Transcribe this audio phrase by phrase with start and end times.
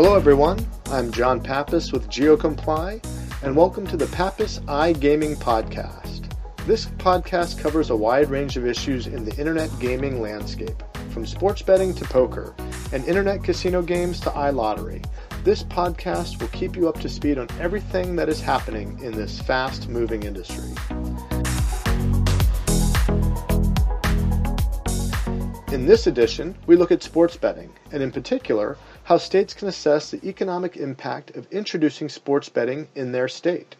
[0.00, 0.64] Hello, everyone.
[0.92, 3.04] I'm John Pappas with GeoComply,
[3.42, 6.32] and welcome to the Pappas iGaming Podcast.
[6.68, 10.80] This podcast covers a wide range of issues in the internet gaming landscape,
[11.10, 12.54] from sports betting to poker,
[12.92, 15.04] and internet casino games to iLottery.
[15.42, 19.40] This podcast will keep you up to speed on everything that is happening in this
[19.40, 20.70] fast moving industry.
[25.72, 30.10] In this edition, we look at sports betting, and in particular, how states can assess
[30.10, 33.74] the economic impact of introducing sports betting in their state.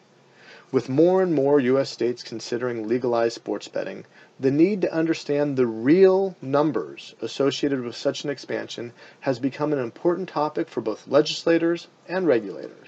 [0.73, 1.91] With more and more U.S.
[1.91, 4.07] states considering legalized sports betting,
[4.41, 9.79] the need to understand the real numbers associated with such an expansion has become an
[9.79, 12.87] important topic for both legislators and regulators.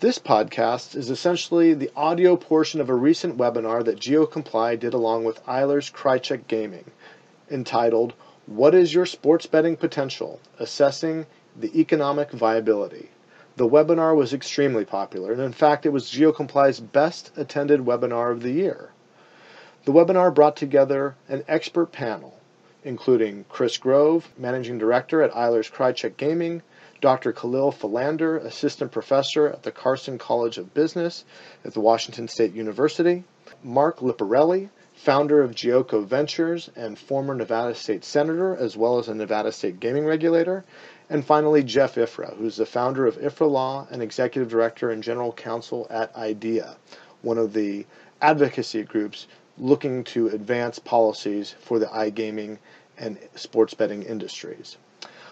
[0.00, 5.24] This podcast is essentially the audio portion of a recent webinar that GeoComply did along
[5.24, 6.90] with Eilers Krejcik Gaming,
[7.50, 8.12] entitled
[8.48, 10.40] what is your sports betting potential?
[10.58, 11.26] Assessing
[11.60, 13.08] the economic viability.
[13.56, 18.42] The webinar was extremely popular, and in fact, it was GeoComply's best attended webinar of
[18.42, 18.90] the year.
[19.84, 22.38] The webinar brought together an expert panel,
[22.84, 26.62] including Chris Grove, Managing Director at Eilers Krejcik Gaming,
[27.00, 27.32] Dr.
[27.32, 31.24] Khalil Philander, Assistant Professor at the Carson College of Business
[31.64, 33.24] at the Washington State University,
[33.64, 39.14] Mark Lipparelli, founder of Gioco Ventures and former Nevada State Senator, as well as a
[39.14, 40.64] Nevada State gaming regulator.
[41.10, 45.32] And finally, Jeff Ifrah, who's the founder of Ifrah Law and executive director and general
[45.32, 46.76] counsel at IDEA,
[47.22, 47.86] one of the
[48.20, 52.58] advocacy groups looking to advance policies for the iGaming
[52.98, 54.76] and sports betting industries.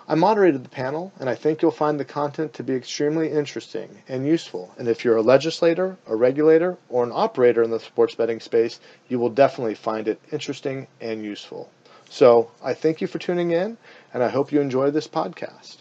[0.09, 4.03] I moderated the panel, and I think you'll find the content to be extremely interesting
[4.09, 4.73] and useful.
[4.79, 8.79] And if you're a legislator, a regulator, or an operator in the sports betting space,
[9.09, 11.69] you will definitely find it interesting and useful.
[12.09, 13.77] So I thank you for tuning in,
[14.15, 15.79] and I hope you enjoy this podcast.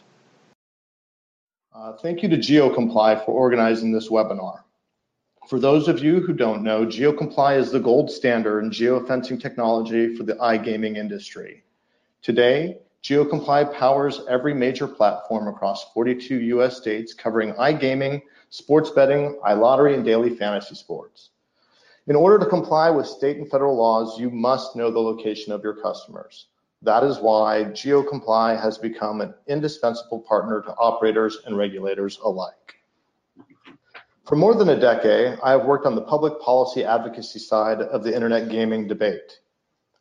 [1.73, 4.59] Uh, thank you to GeoComply for organizing this webinar.
[5.47, 10.15] For those of you who don't know, GeoComply is the gold standard in geofencing technology
[10.15, 11.64] for the iGaming industry.
[12.21, 19.93] Today, GeoComply powers every major platform across 42 US states covering iGaming, sports betting, iLottery,
[19.93, 21.30] and daily fantasy sports.
[22.08, 25.64] In order to comply with state and federal laws, you must know the location of
[25.64, 26.49] your customers.
[26.83, 32.76] That is why GeoComply has become an indispensable partner to operators and regulators alike.
[34.23, 38.04] For more than a decade, I have worked on the public policy advocacy side of
[38.04, 39.39] the internet gaming debate.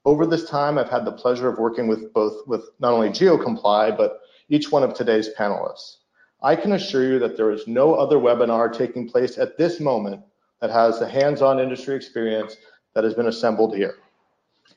[0.05, 3.97] Over this time, I've had the pleasure of working with both with not only GeoComply,
[3.97, 4.21] but
[4.51, 5.97] each one of today's panelists.
[6.43, 10.23] I can assure you that there is no other webinar taking place at this moment
[10.65, 12.57] that has the hands-on industry experience
[12.95, 13.97] that has been assembled here.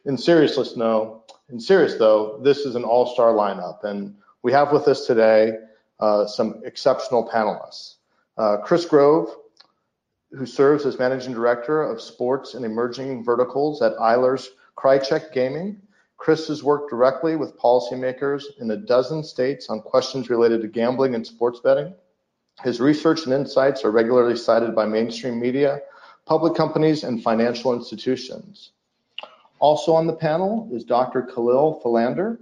[0.04, 4.86] In seriousness, no, in serious though, this is an all-star lineup, and we have with
[4.90, 5.54] us today
[6.02, 7.94] uh, some exceptional panelists.
[8.38, 9.34] Uh, Chris Grove,
[10.34, 15.82] who serves as Managing Director of Sports and Emerging Verticals at Eilers Krejcik Gaming.
[16.18, 21.16] Chris has worked directly with policymakers in a dozen states on questions related to gambling
[21.16, 21.94] and sports betting.
[22.64, 25.82] His research and insights are regularly cited by mainstream media,
[26.26, 28.72] public companies, and financial institutions.
[29.60, 31.24] Also on the panel is Dr.
[31.24, 32.40] Khalil Philander.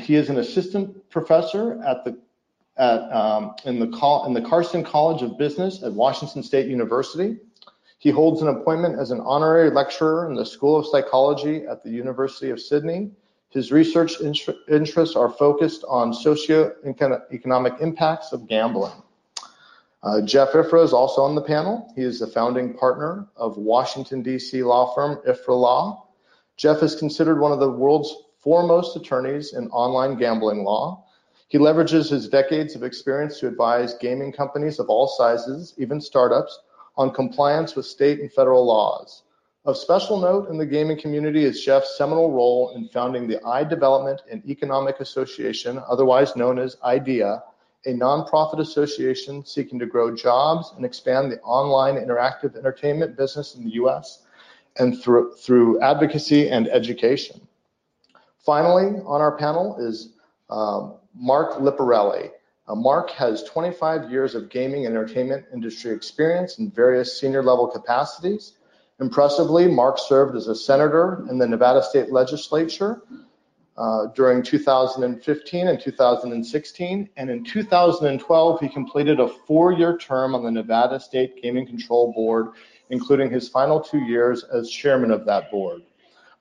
[0.00, 2.18] He is an assistant professor at the
[2.78, 7.36] at, um, in, the, in the Carson College of Business at Washington State University.
[7.98, 11.90] He holds an appointment as an honorary lecturer in the School of Psychology at the
[11.90, 13.10] University of Sydney.
[13.50, 14.14] His research
[14.68, 18.92] interests are focused on socio-economic impacts of gambling.
[20.02, 21.92] Uh, Jeff Ifrah is also on the panel.
[21.94, 24.62] He is the founding partner of Washington, D.C.
[24.64, 26.08] law firm Ifrah Law.
[26.56, 31.04] Jeff is considered one of the world's foremost attorneys in online gambling law.
[31.46, 36.58] He leverages his decades of experience to advise gaming companies of all sizes, even startups,
[36.96, 39.22] on compliance with state and federal laws.
[39.64, 44.18] Of special note in the gaming community is Jeff's seminal role in founding the iDevelopment
[44.28, 47.42] and Economic Association, otherwise known as IDEA,
[47.86, 53.64] a nonprofit association seeking to grow jobs and expand the online interactive entertainment business in
[53.64, 54.22] the U.S.
[54.78, 57.40] and through, through advocacy and education.
[58.38, 60.14] Finally, on our panel is
[60.50, 62.30] um, Mark Lipparelli,
[62.68, 67.66] uh, Mark has 25 years of gaming and entertainment industry experience in various senior level
[67.66, 68.54] capacities.
[69.00, 73.02] Impressively, Mark served as a senator in the Nevada State Legislature
[73.76, 77.08] uh, during 2015 and 2016.
[77.16, 82.12] And in 2012, he completed a four year term on the Nevada State Gaming Control
[82.12, 82.48] Board,
[82.90, 85.82] including his final two years as chairman of that board.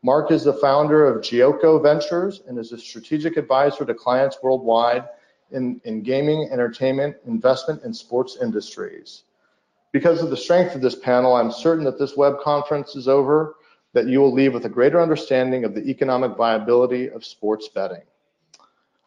[0.03, 5.05] Mark is the founder of Gioco Ventures and is a strategic advisor to clients worldwide
[5.51, 9.23] in, in gaming, entertainment, investment, and sports industries.
[9.91, 13.55] Because of the strength of this panel, I'm certain that this web conference is over,
[13.93, 18.03] that you will leave with a greater understanding of the economic viability of sports betting.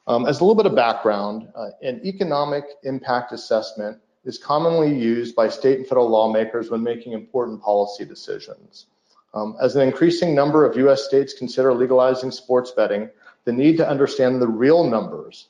[0.06, 5.34] Um, as a little bit of background, uh, an economic impact assessment is commonly used
[5.34, 8.86] by state and federal lawmakers when making important policy decisions.
[9.32, 13.10] Um, as an increasing number of US states consider legalizing sports betting,
[13.44, 15.48] the need to understand the real numbers,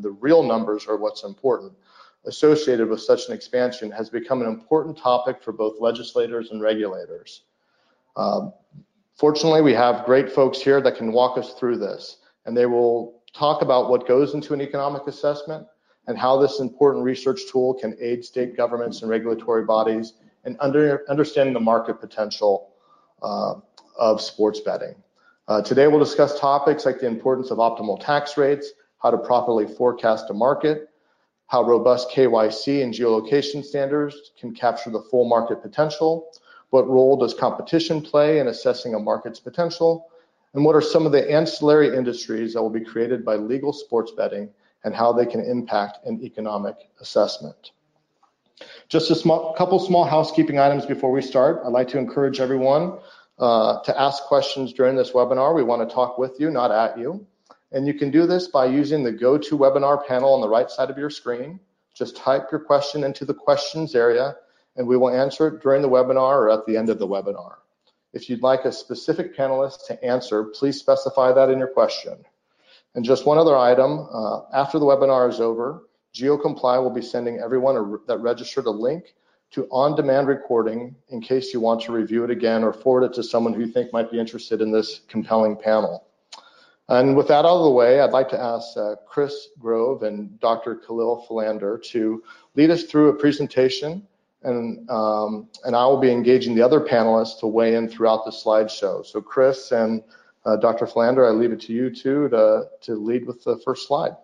[0.00, 1.72] the real numbers are what's important,
[2.24, 7.42] associated with such an expansion has become an important topic for both legislators and regulators.
[8.16, 8.50] Uh,
[9.16, 13.22] fortunately, we have great folks here that can walk us through this, and they will
[13.34, 15.66] talk about what goes into an economic assessment
[16.06, 20.14] and how this important research tool can aid state governments and regulatory bodies
[20.44, 22.72] in under, understanding the market potential
[23.22, 23.54] uh,
[23.98, 24.94] of sports betting.
[25.48, 29.66] Uh, today, we'll discuss topics like the importance of optimal tax rates, how to properly
[29.66, 30.88] forecast a market,
[31.46, 36.30] how robust KYC and geolocation standards can capture the full market potential,
[36.72, 40.08] what role does competition play in assessing a market's potential,
[40.54, 44.10] and what are some of the ancillary industries that will be created by legal sports
[44.12, 44.48] betting
[44.84, 47.72] and how they can impact an economic assessment.
[48.88, 51.60] Just a small, couple small housekeeping items before we start.
[51.62, 52.98] I'd like to encourage everyone
[53.38, 55.54] uh, to ask questions during this webinar.
[55.54, 57.26] We want to talk with you, not at you.
[57.72, 60.96] And you can do this by using the GoToWebinar panel on the right side of
[60.96, 61.60] your screen.
[61.94, 64.36] Just type your question into the questions area
[64.76, 67.56] and we will answer it during the webinar or at the end of the webinar.
[68.12, 72.24] If you'd like a specific panelist to answer, please specify that in your question.
[72.94, 75.84] And just one other item, uh, after the webinar is over,
[76.14, 79.14] GeoComply will be sending everyone a, that registered a link
[79.52, 83.22] to on-demand recording in case you want to review it again or forward it to
[83.22, 86.06] someone who you think might be interested in this compelling panel.
[86.88, 90.38] And with that out of the way, I'd like to ask uh, Chris Grove and
[90.40, 90.76] Dr.
[90.76, 92.22] Khalil Philander to
[92.56, 94.06] lead us through a presentation
[94.44, 98.30] and, um, and I will be engaging the other panelists to weigh in throughout the
[98.30, 99.04] slideshow.
[99.04, 100.02] So Chris and
[100.44, 100.86] uh, Dr.
[100.86, 104.16] Philander, I leave it to you two to, to lead with the first slide.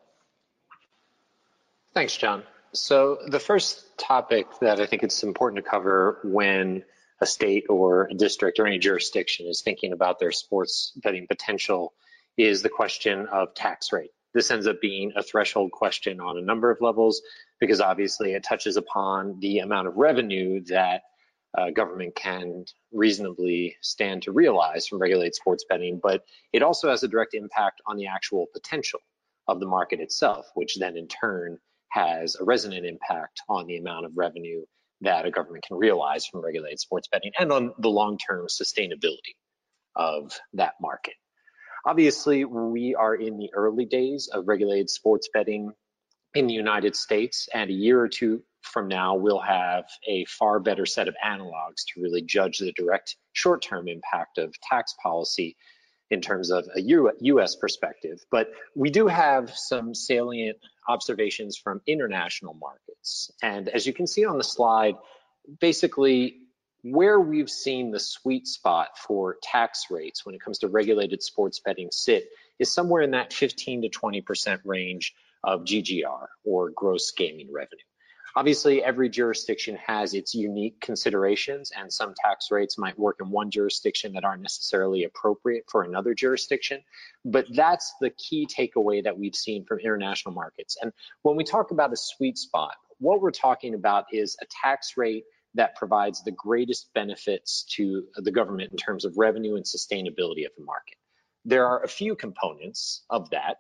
[1.94, 2.42] Thanks, John.
[2.72, 6.84] So the first topic that I think it's important to cover when
[7.20, 11.92] a state or a district or any jurisdiction is thinking about their sports betting potential
[12.36, 14.10] is the question of tax rate.
[14.34, 17.22] This ends up being a threshold question on a number of levels
[17.60, 21.02] because obviously it touches upon the amount of revenue that
[21.56, 26.22] uh, government can reasonably stand to realize from regulated sports betting, but
[26.52, 29.00] it also has a direct impact on the actual potential
[29.48, 31.58] of the market itself, which then in turn
[31.90, 34.62] has a resonant impact on the amount of revenue
[35.00, 39.36] that a government can realize from regulated sports betting and on the long-term sustainability
[39.96, 41.14] of that market.
[41.88, 45.72] Obviously, we are in the early days of regulated sports betting
[46.34, 50.60] in the United States, and a year or two from now, we'll have a far
[50.60, 55.56] better set of analogs to really judge the direct short term impact of tax policy
[56.10, 58.18] in terms of a US perspective.
[58.30, 60.58] But we do have some salient
[60.88, 63.30] observations from international markets.
[63.42, 64.96] And as you can see on the slide,
[65.58, 66.36] basically
[66.82, 71.60] where we've seen the sweet spot for tax rates when it comes to regulated sports
[71.60, 72.28] betting sit
[72.58, 75.14] is somewhere in that 15 to 20% range
[75.44, 77.82] of GGR or gross gaming revenue.
[78.36, 83.50] Obviously, every jurisdiction has its unique considerations, and some tax rates might work in one
[83.50, 86.80] jurisdiction that aren't necessarily appropriate for another jurisdiction.
[87.24, 90.76] But that's the key takeaway that we've seen from international markets.
[90.80, 90.92] And
[91.22, 95.24] when we talk about a sweet spot, what we're talking about is a tax rate
[95.54, 100.52] that provides the greatest benefits to the government in terms of revenue and sustainability of
[100.56, 100.96] the market.
[101.44, 103.56] There are a few components of that.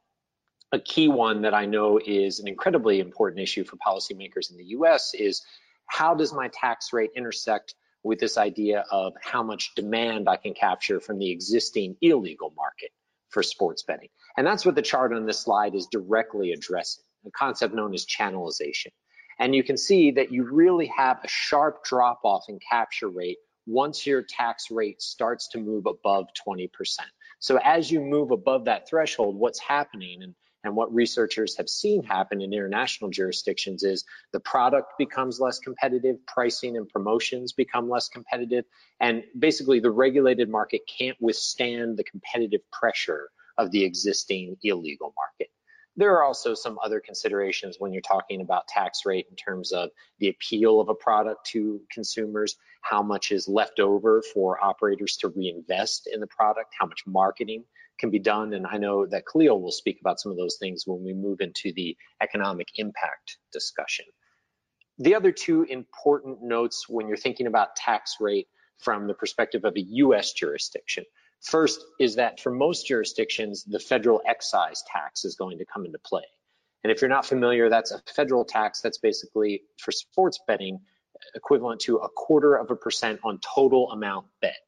[0.72, 4.66] A key one that I know is an incredibly important issue for policymakers in the
[4.66, 5.42] US is
[5.86, 10.54] how does my tax rate intersect with this idea of how much demand I can
[10.54, 12.90] capture from the existing illegal market
[13.30, 14.10] for sports betting?
[14.36, 18.06] And that's what the chart on this slide is directly addressing, a concept known as
[18.06, 18.92] channelization.
[19.38, 23.38] And you can see that you really have a sharp drop off in capture rate
[23.66, 26.70] once your tax rate starts to move above 20%.
[27.38, 32.02] So as you move above that threshold, what's happening and, and what researchers have seen
[32.02, 38.08] happen in international jurisdictions is the product becomes less competitive, pricing and promotions become less
[38.08, 38.64] competitive,
[39.00, 43.28] and basically the regulated market can't withstand the competitive pressure
[43.58, 45.50] of the existing illegal market.
[45.98, 49.90] There are also some other considerations when you're talking about tax rate in terms of
[50.20, 55.28] the appeal of a product to consumers, how much is left over for operators to
[55.28, 57.64] reinvest in the product, how much marketing
[57.98, 58.52] can be done.
[58.52, 61.40] And I know that Khalil will speak about some of those things when we move
[61.40, 64.04] into the economic impact discussion.
[64.98, 68.46] The other two important notes when you're thinking about tax rate
[68.78, 71.04] from the perspective of a US jurisdiction.
[71.42, 75.98] First is that for most jurisdictions, the federal excise tax is going to come into
[75.98, 76.24] play.
[76.84, 80.80] And if you're not familiar, that's a federal tax that's basically for sports betting
[81.34, 84.58] equivalent to a quarter of a percent on total amount bet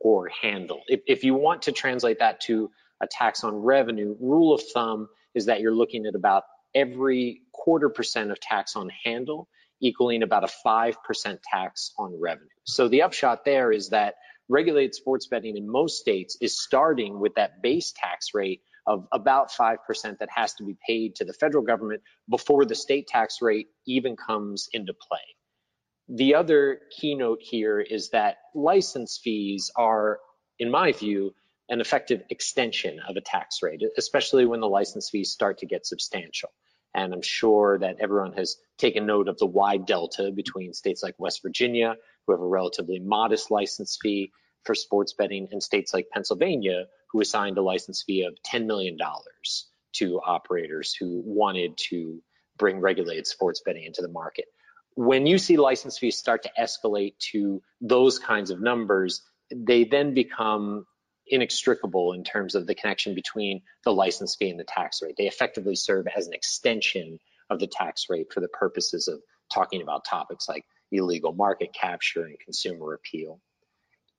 [0.00, 0.82] or handle.
[0.86, 2.70] If, if you want to translate that to
[3.00, 7.88] a tax on revenue, rule of thumb is that you're looking at about every quarter
[7.88, 9.48] percent of tax on handle
[9.80, 12.48] equaling about a 5% tax on revenue.
[12.64, 14.14] So the upshot there is that
[14.48, 19.50] regulated sports betting in most states is starting with that base tax rate of about
[19.50, 19.78] 5%
[20.18, 24.16] that has to be paid to the federal government before the state tax rate even
[24.16, 25.18] comes into play.
[26.08, 30.18] The other keynote here is that license fees are,
[30.58, 31.34] in my view,
[31.70, 35.86] an effective extension of a tax rate, especially when the license fees start to get
[35.86, 36.50] substantial.
[36.94, 41.14] And I'm sure that everyone has taken note of the wide delta between states like
[41.18, 41.96] West Virginia,
[42.26, 44.32] who have a relatively modest license fee
[44.64, 48.96] for sports betting, and states like Pennsylvania, who assigned a license fee of $10 million
[49.94, 52.22] to operators who wanted to
[52.56, 54.46] bring regulated sports betting into the market.
[54.96, 60.14] When you see license fees start to escalate to those kinds of numbers, they then
[60.14, 60.86] become
[61.26, 65.14] inextricable in terms of the connection between the license fee and the tax rate.
[65.16, 67.18] They effectively serve as an extension
[67.50, 69.20] of the tax rate for the purposes of
[69.52, 73.40] talking about topics like illegal market capture and consumer appeal.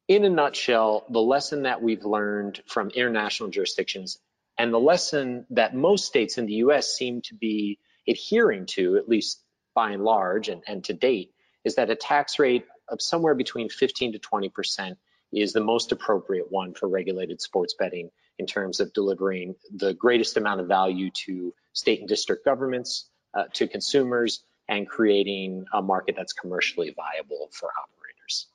[0.07, 4.19] In a nutshell, the lesson that we've learned from international jurisdictions
[4.57, 9.09] and the lesson that most states in the US seem to be adhering to, at
[9.09, 9.41] least
[9.73, 11.31] by and large and, and to date
[11.63, 14.97] is that a tax rate of somewhere between 15 to 20 percent
[15.35, 20.37] is the most appropriate one for regulated sports betting in terms of delivering the greatest
[20.37, 26.15] amount of value to state and district governments, uh, to consumers, and creating a market
[26.17, 28.47] that's commercially viable for operators.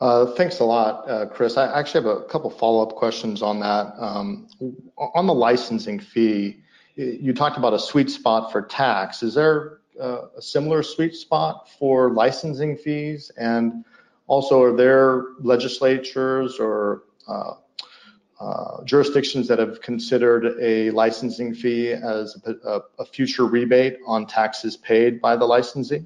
[0.00, 1.56] Uh, thanks a lot, uh, Chris.
[1.56, 3.94] I actually have a couple follow-up questions on that.
[3.98, 4.48] Um,
[4.96, 6.62] on the licensing fee,
[6.96, 9.22] you talked about a sweet spot for tax.
[9.22, 13.30] Is there uh, a similar sweet spot for licensing fees?
[13.36, 13.84] And
[14.26, 17.54] also, are there legislatures or uh,
[18.40, 24.76] uh, jurisdictions that have considered a licensing fee as a, a future rebate on taxes
[24.76, 26.04] paid by the licensee?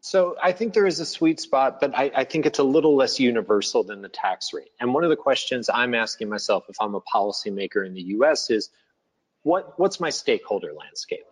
[0.00, 2.94] So I think there is a sweet spot, but I, I, think it's a little
[2.94, 4.68] less universal than the tax rate.
[4.78, 8.50] And one of the questions I'm asking myself if I'm a policymaker in the US
[8.50, 8.68] is
[9.44, 11.24] what, what's my stakeholder landscape?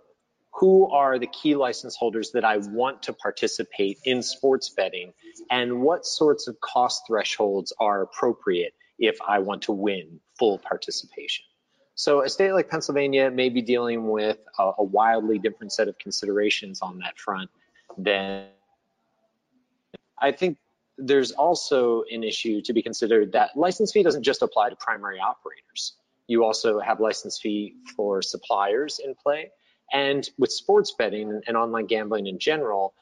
[0.54, 5.12] Who are the key license holders that I want to participate in sports betting?
[5.50, 11.44] And what sorts of cost thresholds are appropriate if I want to win full participation?
[11.94, 15.98] So a state like Pennsylvania may be dealing with a, a wildly different set of
[15.98, 17.50] considerations on that front
[17.98, 18.46] than
[20.18, 20.58] I think
[20.98, 25.18] there's also an issue to be considered that license fee doesn't just apply to primary
[25.18, 25.94] operators.
[26.28, 29.50] You also have license fee for suppliers in play.
[29.92, 32.94] And with sports betting and online gambling in general,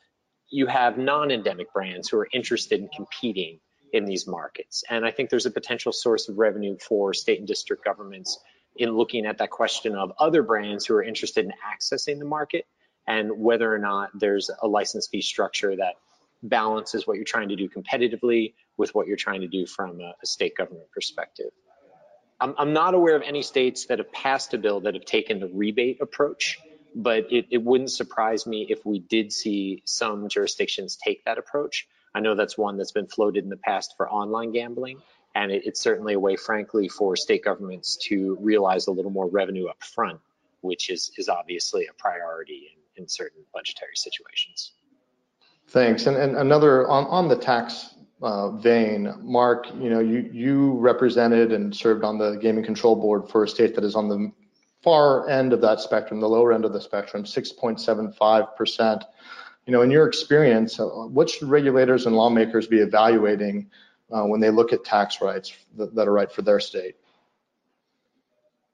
[0.49, 3.61] you have non-endemic brands who are interested in competing
[3.93, 4.85] in these markets.
[4.89, 8.39] And I think there's a potential source of revenue for state and district governments
[8.77, 12.67] in looking at that question of other brands who are interested in accessing the market
[13.07, 15.95] and whether or not there's a license fee structure that
[16.43, 20.15] balances what you're trying to do competitively with what you're trying to do from a,
[20.23, 21.51] a state government perspective.
[22.41, 25.41] I'm, I'm, not aware of any states that have passed a bill that have taken
[25.41, 26.59] the rebate approach,
[26.95, 31.87] but it, it wouldn't surprise me if we did see some jurisdictions take that approach.
[32.15, 34.99] I know that's one that's been floated in the past for online gambling,
[35.35, 39.29] and it, it's certainly a way, frankly, for state governments to realize a little more
[39.29, 40.21] revenue up front,
[40.61, 44.73] which is, is obviously a priority in, in certain budgetary situations.
[45.69, 46.07] Thanks.
[46.07, 51.53] And, and another on, on the tax uh, vein, Mark, you know, you, you represented
[51.53, 54.33] and served on the gaming control board for a state that is on the
[54.83, 59.03] far end of that spectrum, the lower end of the spectrum, 6.75%.
[59.67, 63.71] You know, in your experience, uh, what should regulators and lawmakers be evaluating
[64.11, 66.97] uh, when they look at tax rights that, that are right for their state?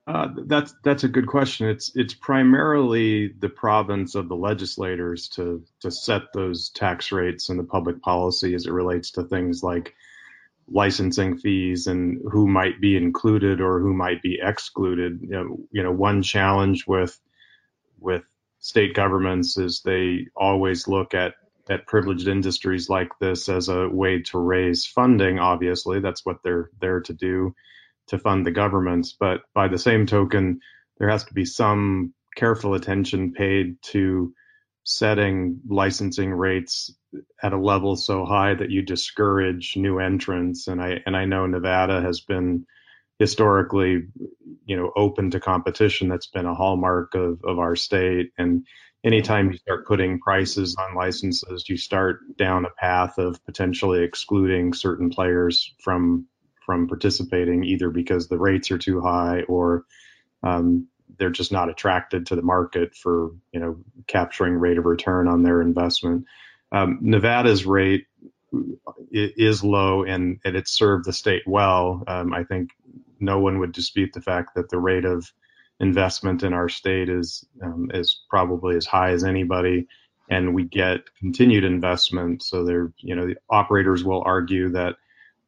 [0.06, 1.68] Uh, that's that's a good question.
[1.68, 7.58] It's it's primarily the province of the legislators to to set those tax rates and
[7.58, 9.96] the public policy as it relates to things like
[10.68, 15.20] licensing fees and who might be included or who might be excluded.
[15.22, 17.18] You know, you know one challenge with
[17.98, 18.24] with
[18.58, 21.34] state governments is they always look at
[21.68, 25.38] at privileged industries like this as a way to raise funding.
[25.38, 27.54] Obviously, that's what they're there to do
[28.08, 29.16] to fund the governments.
[29.18, 30.60] But by the same token,
[30.98, 34.32] there has to be some careful attention paid to
[34.84, 36.94] setting licensing rates
[37.42, 40.68] at a level so high that you discourage new entrants.
[40.68, 42.66] And I and I know Nevada has been
[43.18, 44.08] historically,
[44.66, 46.08] you know, open to competition.
[46.08, 48.32] That's been a hallmark of, of our state.
[48.36, 48.66] And
[49.04, 54.74] anytime you start putting prices on licenses, you start down a path of potentially excluding
[54.74, 56.26] certain players from
[56.64, 59.84] from participating, either because the rates are too high or
[60.42, 65.28] um, they're just not attracted to the market for you know capturing rate of return
[65.28, 66.26] on their investment.
[66.72, 68.06] Um, Nevada's rate
[69.12, 72.02] is low and, and it's served the state well.
[72.06, 72.70] Um, I think
[73.20, 75.32] no one would dispute the fact that the rate of
[75.80, 79.86] investment in our state is um, is probably as high as anybody,
[80.30, 82.42] and we get continued investment.
[82.42, 84.96] So there, you know, the operators will argue that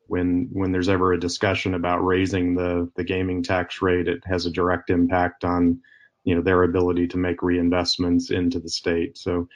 [0.08, 4.46] when when there's ever a discussion about raising the the gaming tax rate, it has
[4.46, 5.80] a direct impact on
[6.24, 9.18] you know their ability to make reinvestments into the state.
[9.18, 9.48] So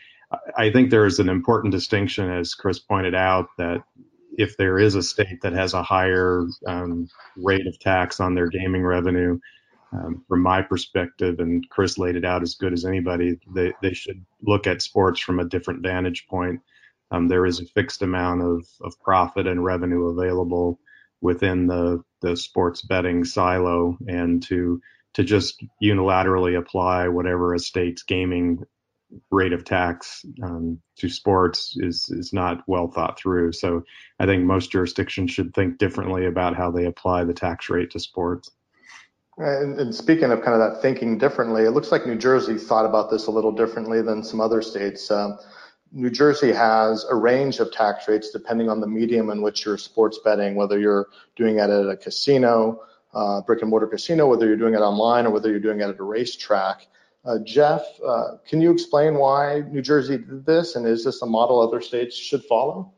[0.57, 3.83] I think there is an important distinction, as Chris pointed out, that
[4.39, 8.49] if there is a state that has a higher um, rate of tax on their
[8.49, 9.39] gaming revenue,
[9.93, 13.93] um, from my perspective, and Chris laid it out as good as anybody, they, they
[13.93, 16.61] should look at sports from a different vantage point.
[17.11, 20.81] Um, there is a fixed amount of, of profit and revenue available
[21.21, 24.81] within the, the sports betting silo, and to
[25.15, 28.65] to just unilaterally apply whatever a state's gaming
[29.31, 33.53] rate of tax um, to sports is is not well thought through.
[33.53, 33.85] So
[34.19, 38.01] I think most jurisdictions should think differently about how they apply the tax rate to
[38.01, 38.51] sports.
[39.39, 42.85] And, and, speaking of kind of that thinking differently, it looks like New Jersey thought
[42.85, 45.11] about this a little differently than some other states.
[45.11, 45.39] Um,
[45.91, 49.79] New Jersey has a range of tax rates depending on the medium in which you're
[49.79, 52.83] sports betting, whether you're doing it at a casino,
[53.15, 55.89] uh, brick and mortar casino, whether you're doing it online or whether you're doing it
[55.89, 56.87] at a racetrack.
[57.25, 61.27] Uh, Jeff, uh, can you explain why New Jersey did this, and is this a
[61.27, 62.93] model other states should follow?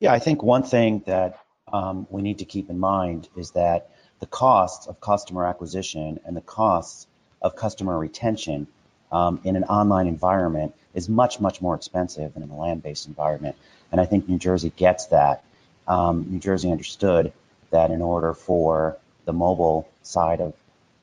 [0.00, 1.40] Yeah, I think one thing that
[1.72, 6.36] um, we need to keep in mind is that the costs of customer acquisition and
[6.36, 7.06] the costs
[7.40, 8.66] of customer retention
[9.10, 13.56] um, in an online environment is much, much more expensive than in a land-based environment.
[13.90, 15.44] And I think New Jersey gets that.
[15.88, 17.32] Um, New Jersey understood
[17.70, 20.54] that in order for the mobile side of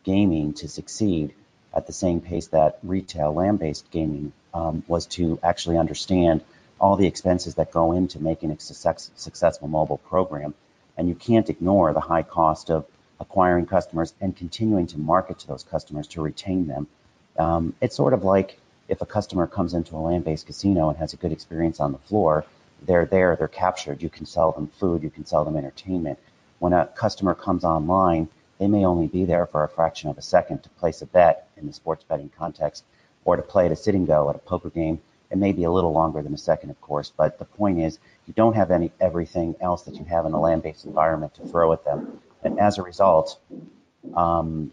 [0.04, 1.34] gaming to succeed
[1.74, 6.44] at the same pace that retail land-based gaming um, was to actually understand
[6.80, 10.54] all the expenses that go into making a success, successful mobile program.
[10.98, 12.86] And you can't ignore the high cost of
[13.20, 16.88] acquiring customers and continuing to market to those customers to retain them.
[17.38, 21.14] Um, it's sort of like if a customer comes into a land-based casino and has
[21.14, 22.46] a good experience on the floor,
[22.86, 24.04] they're there, they're captured.
[24.04, 26.20] You can sell them food, you can sell them entertainment.
[26.60, 28.28] When a customer comes online,
[28.64, 31.50] they may only be there for a fraction of a second to place a bet
[31.58, 32.86] in the sports betting context
[33.26, 35.02] or to play at a sit-and-go at a poker game.
[35.30, 38.00] It may be a little longer than a second, of course, but the point is
[38.26, 41.74] you don't have any everything else that you have in a land-based environment to throw
[41.74, 43.38] at them, and as a result,
[44.14, 44.72] um,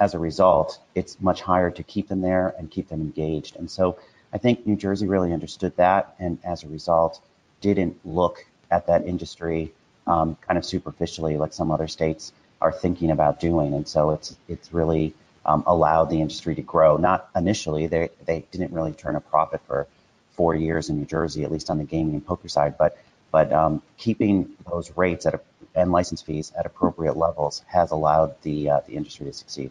[0.00, 3.56] as a result, it's much higher to keep them there and keep them engaged.
[3.56, 3.98] And so
[4.32, 7.20] I think New Jersey really understood that, and as a result,
[7.60, 9.74] didn't look at that industry
[10.06, 13.74] um, kind of superficially like some other states are thinking about doing.
[13.74, 15.14] And so it's it's really
[15.44, 16.96] um, allowed the industry to grow.
[16.96, 19.86] Not initially, they they didn't really turn a profit for
[20.32, 22.76] four years in New Jersey, at least on the gaming and poker side.
[22.78, 22.98] But
[23.30, 25.40] but um, keeping those rates at a,
[25.74, 29.70] and license fees at appropriate levels has allowed the uh, the industry to succeed.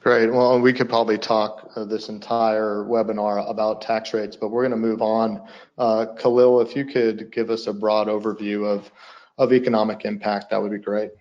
[0.00, 0.32] Great.
[0.32, 4.72] Well, we could probably talk uh, this entire webinar about tax rates, but we're going
[4.72, 5.46] to move on.
[5.78, 8.90] Uh, Khalil, if you could give us a broad overview of
[9.38, 11.12] of economic impact, that would be great.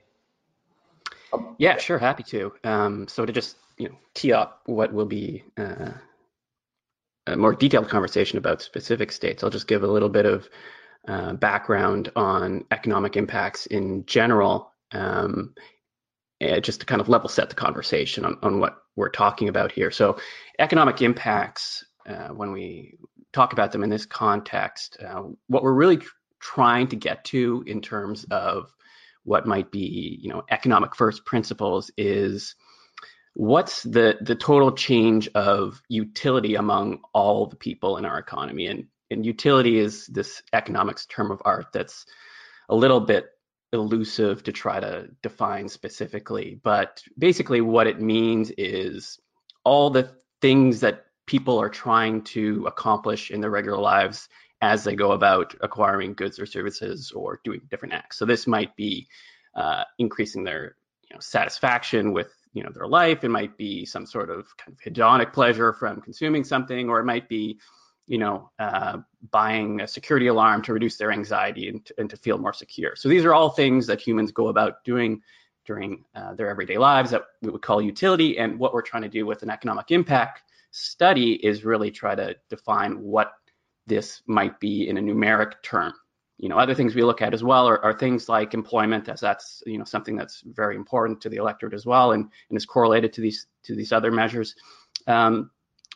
[1.58, 2.54] Yeah, sure, happy to.
[2.64, 5.92] Um, so to just you know tee up what will be uh,
[7.28, 10.50] a more detailed conversation about specific states, I'll just give a little bit of
[11.08, 15.54] uh, background on economic impacts in general, um,
[16.62, 19.92] just to kind of level set the conversation on, on what we're talking about here.
[19.92, 20.18] So,
[20.60, 22.98] economic impacts, uh, when we
[23.34, 26.02] talk about them in this context, uh, what we're really
[26.40, 28.74] trying to get to in terms of
[29.24, 32.56] what might be, you know, economic first principles is
[33.34, 38.68] what's the the total change of utility among all the people in our economy?
[38.68, 42.06] And and utility is this economics term of art that's
[42.70, 43.28] a little bit
[43.74, 49.18] elusive to try to define specifically but basically what it means is
[49.64, 54.28] all the things that people are trying to accomplish in their regular lives
[54.62, 58.18] as they go about acquiring goods or services or doing different acts.
[58.18, 59.08] So this might be
[59.56, 60.76] uh, increasing their
[61.10, 63.24] you know, satisfaction with you know their life.
[63.24, 67.06] It might be some sort of kind of hedonic pleasure from consuming something, or it
[67.06, 67.60] might be
[68.08, 68.98] you know uh,
[69.32, 72.96] buying a security alarm to reduce their anxiety and to, and to, feel more secure.
[72.96, 75.22] So these are all things that humans go about doing
[75.66, 78.38] during uh, their everyday lives that we would call utility.
[78.38, 82.36] And what we're trying to do with an economic impact study is really try to
[82.50, 83.34] define what
[83.88, 85.94] this might be in a numeric term.
[86.38, 89.20] You know, other things we look at as well are, are things like employment, as
[89.20, 92.66] that's you know something that's very important to the electorate as well, and, and is
[92.66, 94.56] correlated to these to these other measures.
[95.08, 95.52] Um,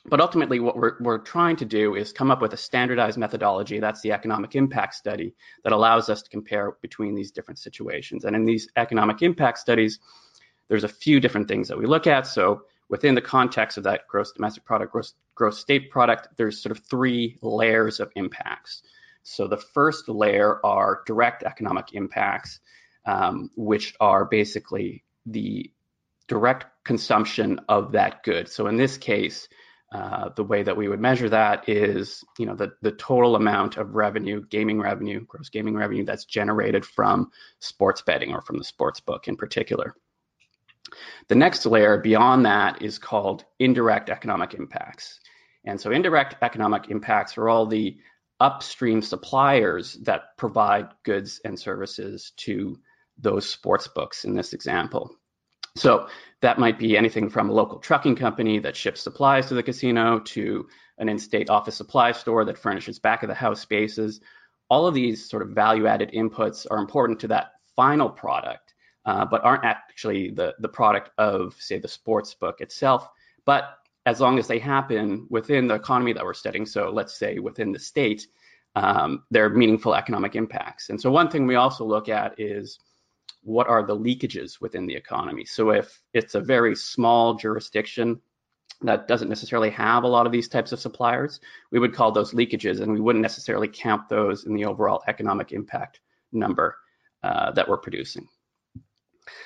[0.08, 3.80] but ultimately, what we're, we're trying to do is come up with a standardized methodology.
[3.80, 8.24] That's the economic impact study that allows us to compare between these different situations.
[8.26, 10.00] And in these economic impact studies,
[10.68, 12.28] there's a few different things that we look at.
[12.28, 16.78] So within the context of that gross domestic product, gross, gross state product, there's sort
[16.78, 18.84] of three layers of impacts.
[19.24, 22.60] So the first layer are direct economic impacts,
[23.06, 25.72] um, which are basically the
[26.28, 28.48] direct consumption of that good.
[28.50, 29.48] So in this case,
[29.92, 33.78] uh, the way that we would measure that is, you know, the, the total amount
[33.78, 38.64] of revenue, gaming revenue, gross gaming revenue that's generated from sports betting or from the
[38.64, 39.96] sports book in particular.
[41.28, 45.20] The next layer beyond that is called indirect economic impacts.
[45.66, 47.98] And so indirect economic impacts are all the
[48.40, 52.78] upstream suppliers that provide goods and services to
[53.18, 55.16] those sports books in this example.
[55.78, 56.08] So
[56.42, 60.20] that might be anything from a local trucking company that ships supplies to the casino
[60.20, 60.68] to
[60.98, 64.22] an in-state office supply store that furnishes back of the house spaces.
[64.70, 68.74] All of these sort of value-added inputs are important to that final product,
[69.06, 73.08] uh, but aren't actually the, the product of, say, the sports book itself.
[73.46, 77.40] But as long as they happen within the economy that we're studying, so let's say
[77.40, 78.28] within the state,
[78.76, 80.90] um, they're meaningful economic impacts.
[80.90, 82.80] And so one thing we also look at is
[83.42, 85.46] what are the leakages within the economy.
[85.46, 88.20] So if it's a very small jurisdiction
[88.82, 91.40] that doesn't necessarily have a lot of these types of suppliers,
[91.72, 95.52] we would call those leakages, and we wouldn't necessarily count those in the overall economic
[95.52, 96.76] impact number
[97.24, 98.28] uh, that we're producing.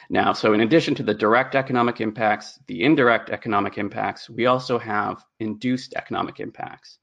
[0.10, 4.78] Now, so in addition to the direct economic impacts, the indirect economic impacts, we also
[4.80, 7.00] have induced economic impacts.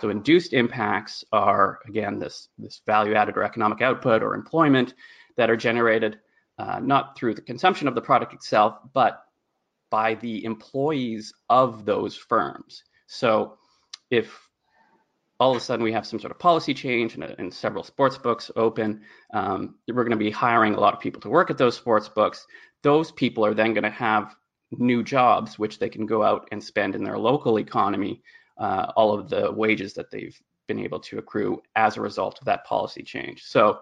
[0.00, 4.94] So induced impacts are, again, this, this value added or economic output or employment
[5.36, 6.18] that are generated
[6.58, 9.22] uh, not through the consumption of the product itself, but
[9.90, 12.82] by the employees of those firms.
[13.06, 13.58] So
[14.10, 14.47] if
[15.40, 18.18] all of a sudden we have some sort of policy change and, and several sports
[18.18, 21.58] books open, um, we're going to be hiring a lot of people to work at
[21.58, 22.46] those sports books.
[22.82, 24.34] Those people are then going to have
[24.72, 28.22] new jobs, which they can go out and spend in their local economy,
[28.58, 32.44] uh, all of the wages that they've been able to accrue as a result of
[32.44, 33.44] that policy change.
[33.44, 33.78] So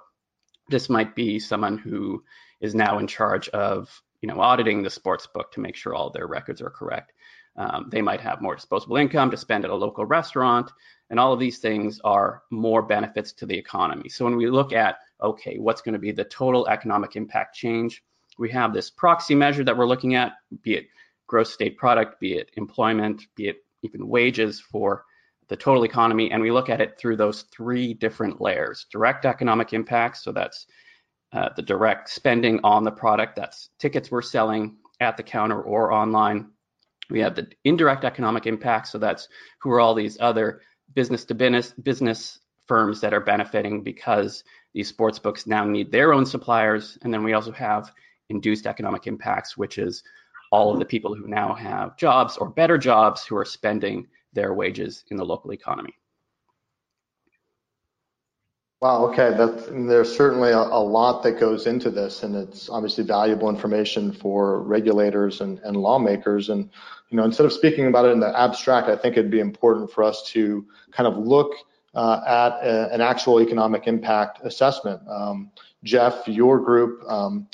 [0.68, 2.22] this might be someone who
[2.60, 6.10] is now in charge of you know auditing the sports book to make sure all
[6.10, 7.12] their records are correct.
[7.56, 10.70] Um, they might have more disposable income to spend at a local restaurant,
[11.10, 14.08] and all of these things are more benefits to the economy.
[14.08, 18.02] So when we look at okay, what's going to be the total economic impact change,
[18.38, 20.88] we have this proxy measure that we're looking at, be it
[21.26, 25.04] gross state product, be it employment, be it even wages for
[25.48, 29.72] the total economy, and we look at it through those three different layers: direct economic
[29.72, 30.66] impacts, so that's
[31.32, 33.36] uh, the direct spending on the product.
[33.36, 36.50] That's tickets we're selling at the counter or online.
[37.10, 38.88] We have the indirect economic impact.
[38.88, 39.28] So that's
[39.60, 40.62] who are all these other
[40.94, 44.44] business to business business firms that are benefiting because
[44.74, 46.98] these sports books now need their own suppliers.
[47.02, 47.92] And then we also have
[48.28, 50.02] induced economic impacts, which is
[50.50, 54.54] all of the people who now have jobs or better jobs who are spending their
[54.54, 55.94] wages in the local economy.
[58.82, 59.06] Wow.
[59.06, 59.34] Okay.
[59.36, 64.12] That's, there's certainly a, a, lot that goes into this, and it's obviously valuable information
[64.12, 66.50] for regulators and, and lawmakers.
[66.50, 66.68] And
[67.08, 69.90] you know, instead of speaking about it in the abstract, I think it'd be important
[69.90, 71.54] for us to kind of look
[71.94, 75.00] uh, at a, an actual economic impact assessment.
[75.08, 75.50] Um,
[75.82, 77.48] Jeff, your group, um,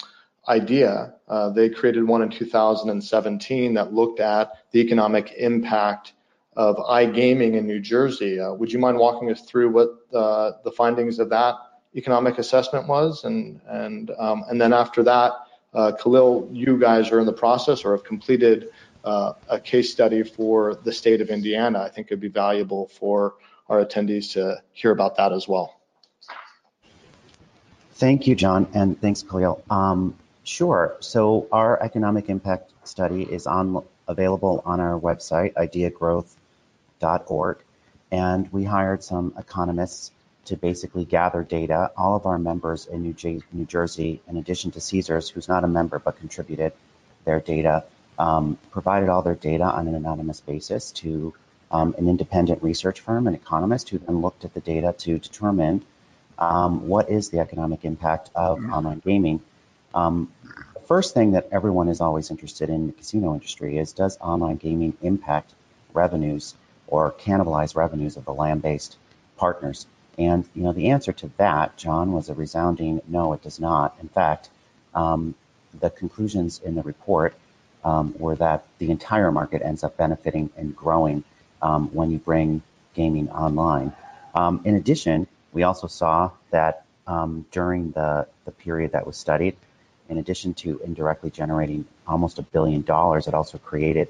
[0.48, 6.14] IDEA, uh, they created one in 2017 that looked at the economic impact
[6.56, 8.38] of iGaming in New Jersey.
[8.38, 11.54] Uh, would you mind walking us through what uh, the findings of that
[11.94, 13.24] economic assessment was?
[13.24, 15.32] And and um, and then after that,
[15.74, 18.68] uh, Khalil, you guys are in the process or have completed
[19.04, 21.80] uh, a case study for the state of Indiana.
[21.80, 23.34] I think it'd be valuable for
[23.68, 25.80] our attendees to hear about that as well.
[27.94, 29.62] Thank you, John, and thanks, Khalil.
[29.70, 30.96] Um, sure.
[31.00, 36.34] So our economic impact study is on available on our website, ideagrowth
[37.02, 37.58] gaming.org,
[38.10, 40.12] and we hired some economists
[40.46, 41.90] to basically gather data.
[41.96, 43.14] All of our members in New,
[43.52, 46.72] New Jersey, in addition to Caesars, who's not a member but contributed
[47.24, 47.84] their data,
[48.18, 51.32] um, provided all their data on an anonymous basis to
[51.70, 55.84] um, an independent research firm, an economist, who then looked at the data to determine
[56.38, 59.40] um, what is the economic impact of online gaming.
[59.94, 60.32] Um,
[60.86, 64.94] first thing that everyone is always interested in the casino industry is does online gaming
[65.02, 65.54] impact
[65.94, 66.54] revenues
[66.92, 68.98] or cannibalize revenues of the land-based
[69.38, 69.86] partners?
[70.18, 73.32] And you know the answer to that, John, was a resounding no.
[73.32, 73.96] It does not.
[74.02, 74.50] In fact,
[74.94, 75.34] um,
[75.80, 77.34] the conclusions in the report
[77.82, 81.24] um, were that the entire market ends up benefiting and growing
[81.62, 82.60] um, when you bring
[82.92, 83.94] gaming online.
[84.34, 89.56] Um, in addition, we also saw that um, during the, the period that was studied,
[90.10, 94.08] in addition to indirectly generating almost a billion dollars, it also created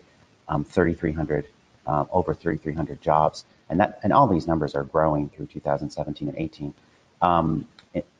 [0.49, 1.47] um, 3,300
[1.87, 6.39] uh, over 3,300 jobs, and that and all these numbers are growing through 2017 and
[6.39, 6.75] 18.
[7.21, 7.67] Um,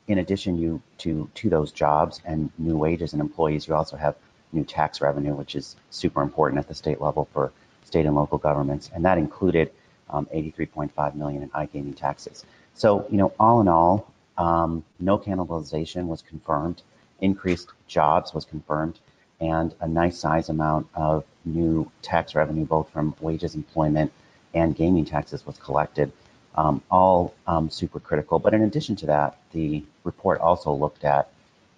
[0.07, 4.15] in addition you, to to those jobs and new wages and employees, you also have
[4.51, 7.51] new tax revenue, which is super important at the state level for
[7.85, 9.71] state and local governments, and that included
[10.09, 12.45] um, 83.5 million in iGaming taxes.
[12.75, 16.81] So, you know, all in all, um, no cannibalization was confirmed,
[17.21, 18.99] increased jobs was confirmed,
[19.43, 24.11] and a nice size amount of new tax revenue, both from wages, employment,
[24.53, 26.11] and gaming taxes, was collected.
[26.55, 28.39] Um, all um, super critical.
[28.39, 31.29] But in addition to that, the report also looked at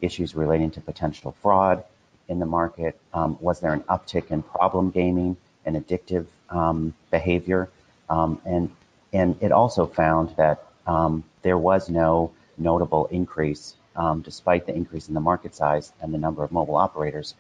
[0.01, 1.83] issues relating to potential fraud
[2.27, 2.99] in the market.
[3.13, 5.37] Um, was there an uptick in problem gaming?
[5.65, 7.69] and addictive um, behavior.
[8.09, 8.69] Um, and,
[9.11, 13.75] and it also found that um, there was no notable increase,
[14.21, 17.33] despite the increase in the market size and the number of mobile operators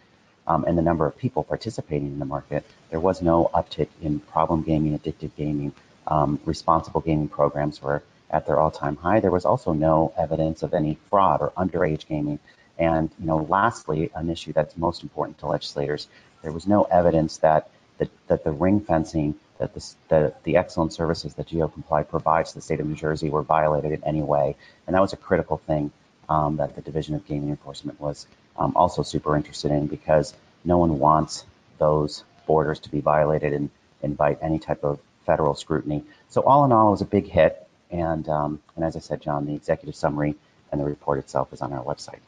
[0.47, 2.65] um, and the number of people participating in the market.
[2.89, 5.73] There was no uptick in problem gaming, addictive gaming,
[6.07, 9.19] um, responsible gaming programs were at their all-time high.
[9.19, 12.39] There was also no evidence of any fraud or underage gaming.
[12.77, 16.07] And you know, lastly, an issue that's most important to legislators,
[16.41, 20.93] there was no evidence that that, that the ring fencing, that the, the, the excellent
[20.93, 24.55] services that GeoComply provides to the state of New Jersey were violated in any way.
[24.85, 25.91] And that was a critical thing
[26.27, 30.77] um, that the Division of Gaming Enforcement was um, also super interested in because no
[30.77, 31.45] one wants
[31.77, 33.69] those borders to be violated and
[34.01, 36.03] invite any type of federal scrutiny.
[36.29, 37.67] So all in all, it was a big hit.
[37.91, 40.35] And, um, and as I said, John, the executive summary
[40.71, 42.19] and the report itself is on our website.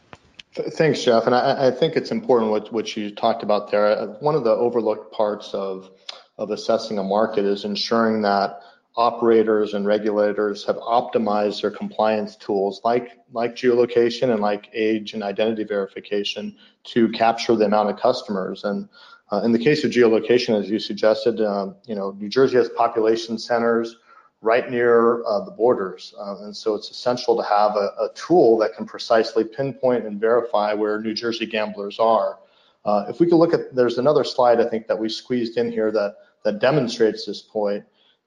[0.54, 1.26] Thanks, Jeff.
[1.26, 3.86] And I, I, think it's important what, what you talked about there.
[3.86, 5.92] Uh, one of the overlooked parts of,
[6.38, 8.62] of assessing a market is ensuring that
[8.98, 15.22] operators and regulators have optimized their compliance tools like, like geolocation and like age and
[15.22, 18.64] identity verification to capture the amount of customers.
[18.64, 18.90] And
[19.32, 22.70] uh, in the case of geolocation, as you suggested, uh, you know, New Jersey has
[22.70, 23.98] population centers
[24.42, 26.16] right near uh, the borders.
[26.20, 30.20] Uh, and so it's essential to have a, a, tool that can precisely pinpoint and
[30.20, 32.40] verify where New Jersey gamblers are.
[32.86, 35.72] Uh, if we could look at, there's another slide I think that we squeezed in
[35.72, 37.84] here that, that demonstrates this point.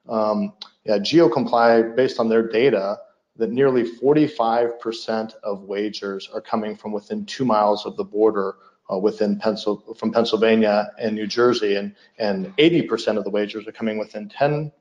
[0.09, 2.99] Um, yeah, GeoComply, based on their data,
[3.37, 8.57] that nearly 45% of wagers are coming from within two miles of the border
[8.93, 13.73] uh, within Pencil, from Pennsylvania and New Jersey, and, and 80% of the wagers are
[13.73, 14.73] coming within 10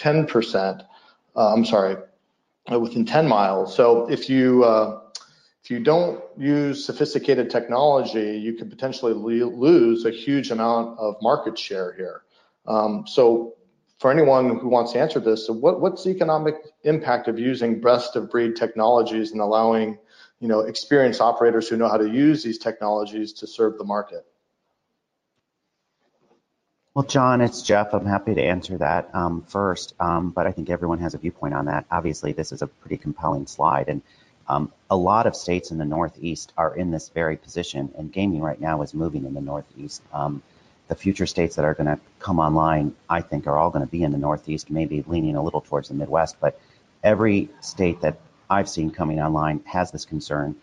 [0.00, 0.86] 10%,
[1.36, 1.96] uh, I'm sorry,
[2.72, 3.74] uh, within 10 miles.
[3.74, 5.00] So if you uh,
[5.62, 11.58] if you don't use sophisticated technology, you could potentially lose a huge amount of market
[11.58, 12.22] share here.
[12.66, 13.56] Um, so
[14.00, 17.82] for anyone who wants to answer this, so what, what's the economic impact of using
[17.82, 19.98] best of breed technologies and allowing
[20.40, 24.24] you know experienced operators who know how to use these technologies to serve the market?
[26.94, 27.92] Well, John, it's Jeff.
[27.92, 31.52] I'm happy to answer that um, first, um, but I think everyone has a viewpoint
[31.52, 31.84] on that.
[31.90, 34.00] Obviously, this is a pretty compelling slide, and
[34.48, 38.40] um, a lot of states in the Northeast are in this very position, and gaming
[38.40, 40.02] right now is moving in the Northeast.
[40.90, 43.90] The future states that are going to come online, I think, are all going to
[43.90, 46.60] be in the Northeast, maybe leaning a little towards the Midwest, but
[47.04, 48.18] every state that
[48.50, 50.56] I've seen coming online has this concern.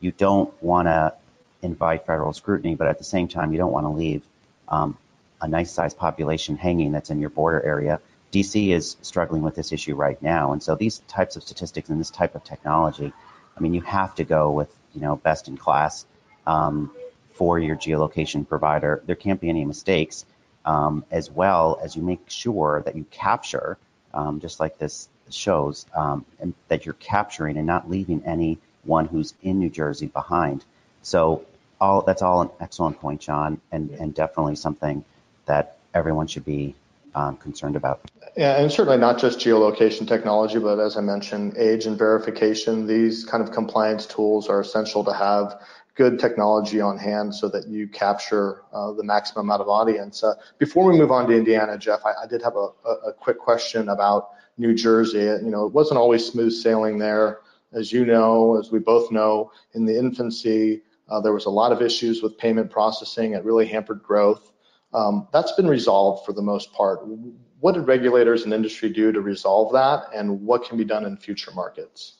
[0.00, 1.12] You don't want to
[1.60, 4.22] invite federal scrutiny, but at the same time, you don't want to leave
[4.68, 4.96] um,
[5.42, 8.00] a nice sized population hanging that's in your border area.
[8.32, 10.52] DC is struggling with this issue right now.
[10.52, 13.12] And so these types of statistics and this type of technology,
[13.54, 16.06] I mean, you have to go with, you know, best in class
[16.46, 16.90] um,
[17.34, 19.02] for your geolocation provider.
[19.06, 20.24] There can't be any mistakes,
[20.64, 23.76] um, as well as you make sure that you capture,
[24.14, 29.34] um, just like this shows, um, and that you're capturing and not leaving anyone who's
[29.42, 30.64] in New Jersey behind.
[31.02, 31.44] So
[31.80, 35.04] all that's all an excellent point, John, and, and definitely something
[35.46, 36.74] that everyone should be
[37.14, 38.00] um, concerned about.
[38.36, 42.86] Yeah, and certainly not just geolocation technology, but as I mentioned, age and verification.
[42.86, 45.60] These kind of compliance tools are essential to have
[45.94, 50.24] good technology on hand so that you capture uh, the maximum amount of audience.
[50.24, 52.68] Uh, before we move on to Indiana, Jeff, I, I did have a,
[53.06, 55.20] a, quick question about New Jersey.
[55.20, 57.40] You know, it wasn't always smooth sailing there.
[57.72, 61.70] As you know, as we both know, in the infancy, uh, there was a lot
[61.72, 63.34] of issues with payment processing.
[63.34, 64.52] It really hampered growth.
[64.92, 67.00] Um, that's been resolved for the most part.
[67.60, 71.16] What did regulators and industry do to resolve that, and what can be done in
[71.16, 72.14] future markets?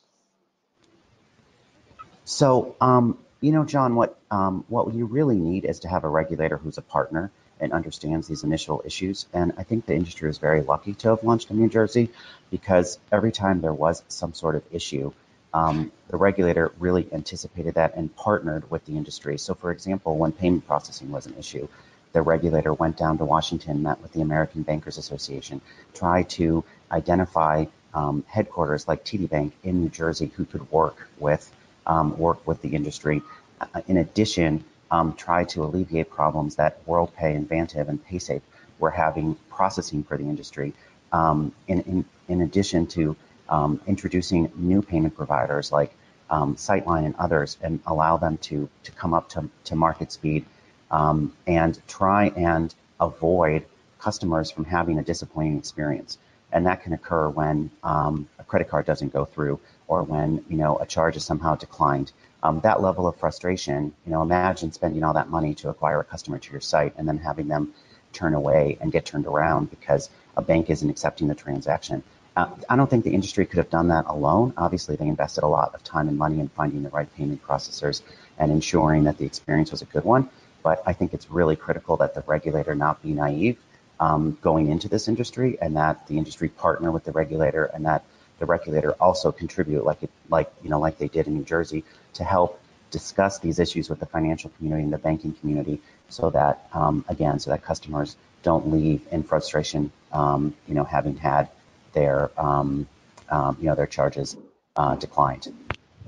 [2.24, 6.08] So, um, you know, John, what um, what you really need is to have a
[6.08, 7.30] regulator who's a partner
[7.60, 9.26] and understands these initial issues.
[9.34, 12.08] And I think the industry is very lucky to have launched in New Jersey
[12.50, 15.12] because every time there was some sort of issue,
[15.52, 19.36] um, the regulator really anticipated that and partnered with the industry.
[19.36, 21.68] So, for example, when payment processing was an issue,
[22.14, 25.60] the regulator went down to Washington, met with the American Bankers Association,
[25.92, 31.52] tried to identify um, headquarters like TD Bank in New Jersey who could work with
[31.86, 33.22] um, work with the industry.
[33.60, 38.42] Uh, in addition, um, try to alleviate problems that WorldPay and Vantiv and PaySafe
[38.78, 40.72] were having processing for the industry.
[41.12, 43.16] Um, in, in, in addition to
[43.48, 45.92] um, introducing new payment providers like
[46.30, 50.44] um, Sightline and others and allow them to, to come up to, to market speed
[50.90, 53.64] um, and try and avoid
[54.00, 56.18] customers from having a disappointing experience.
[56.52, 60.56] And that can occur when um, a credit card doesn't go through or when you
[60.56, 62.12] know a charge is somehow declined.
[62.42, 66.04] Um, that level of frustration, you know, imagine spending all that money to acquire a
[66.04, 67.72] customer to your site and then having them
[68.12, 72.02] turn away and get turned around because a bank isn't accepting the transaction.
[72.36, 74.52] Uh, I don't think the industry could have done that alone.
[74.56, 78.02] Obviously, they invested a lot of time and money in finding the right payment processors
[78.38, 80.28] and ensuring that the experience was a good one.
[80.62, 83.58] But I think it's really critical that the regulator not be naive
[84.00, 88.04] um, going into this industry, and that the industry partner with the regulator, and that
[88.38, 91.84] the regulator also contribute, like it, like you know, like they did in New Jersey,
[92.14, 96.66] to help discuss these issues with the financial community and the banking community, so that
[96.72, 101.48] um, again, so that customers don't leave in frustration, um, you know, having had
[101.92, 102.86] their um,
[103.30, 104.36] um, you know their charges
[104.76, 105.52] uh, declined.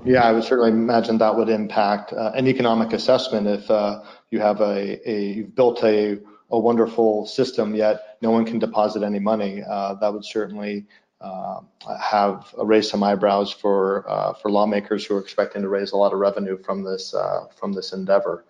[0.05, 4.39] Yeah, I would certainly imagine that would impact uh, an economic assessment if uh, you
[4.39, 6.19] have a, a you've built a,
[6.51, 9.63] a wonderful system yet no one can deposit any money.
[9.67, 10.85] Uh, that would certainly
[11.21, 11.59] uh,
[11.99, 16.13] have raised some eyebrows for uh, for lawmakers who are expecting to raise a lot
[16.13, 18.45] of revenue from this uh, from this endeavor.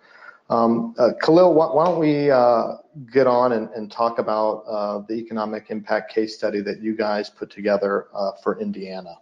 [0.50, 2.28] Um, Khalil, why, why, don't we
[3.12, 7.50] get on and, and talk about the economic impact case study that you guys put
[7.50, 8.08] together
[8.42, 9.18] for Indiana?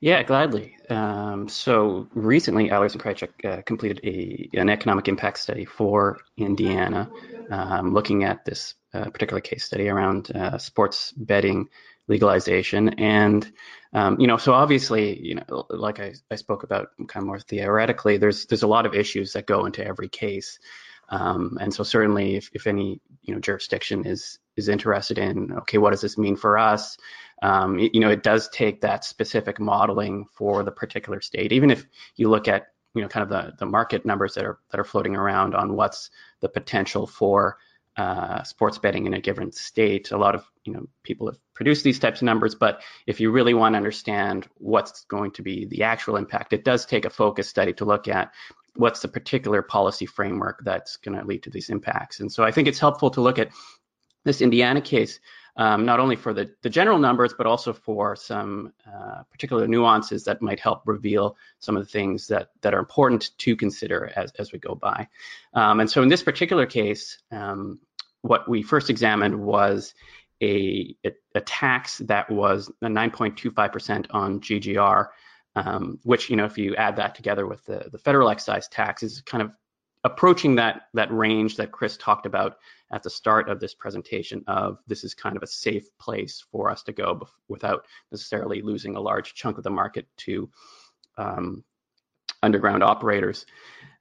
[0.00, 0.76] Yeah, gladly.
[0.88, 7.10] Um, so recently, Krejcik uh, completed a, an economic impact study for Indiana,
[7.50, 11.68] um, looking at this uh, particular case study around uh, sports betting
[12.08, 12.90] legalization.
[13.00, 13.50] And
[13.92, 17.40] um, you know, so obviously, you know, like I, I spoke about kind of more
[17.40, 20.58] theoretically, there's there's a lot of issues that go into every case.
[21.08, 25.78] Um, and so certainly, if, if any you know jurisdiction is is interested in, okay,
[25.78, 26.96] what does this mean for us?
[27.42, 31.52] Um, you know, it does take that specific modeling for the particular state.
[31.52, 31.86] Even if
[32.16, 34.84] you look at you know kind of the the market numbers that are that are
[34.84, 37.58] floating around on what's the potential for
[37.96, 40.10] uh, sports betting in a given state.
[40.10, 43.30] A lot of you know people have produced these types of numbers, but if you
[43.30, 47.10] really want to understand what's going to be the actual impact, it does take a
[47.10, 48.32] focus study to look at
[48.76, 52.20] what's the particular policy framework that's going to lead to these impacts.
[52.20, 53.50] And so I think it's helpful to look at
[54.24, 55.18] this Indiana case,
[55.60, 60.24] um, not only for the, the general numbers, but also for some uh, particular nuances
[60.24, 64.32] that might help reveal some of the things that, that are important to consider as,
[64.38, 65.06] as we go by.
[65.52, 67.78] Um, and so in this particular case, um,
[68.22, 69.94] what we first examined was
[70.40, 75.08] a, a, a tax that was 9.25% on GGR
[75.56, 79.02] um, which you know if you add that together with the, the federal excise tax
[79.02, 79.50] is kind of
[80.04, 82.56] approaching that that range that Chris talked about
[82.92, 86.70] at the start of this presentation of this is kind of a safe place for
[86.70, 90.50] us to go without necessarily losing a large chunk of the market to
[91.18, 91.62] um,
[92.42, 93.46] underground operators.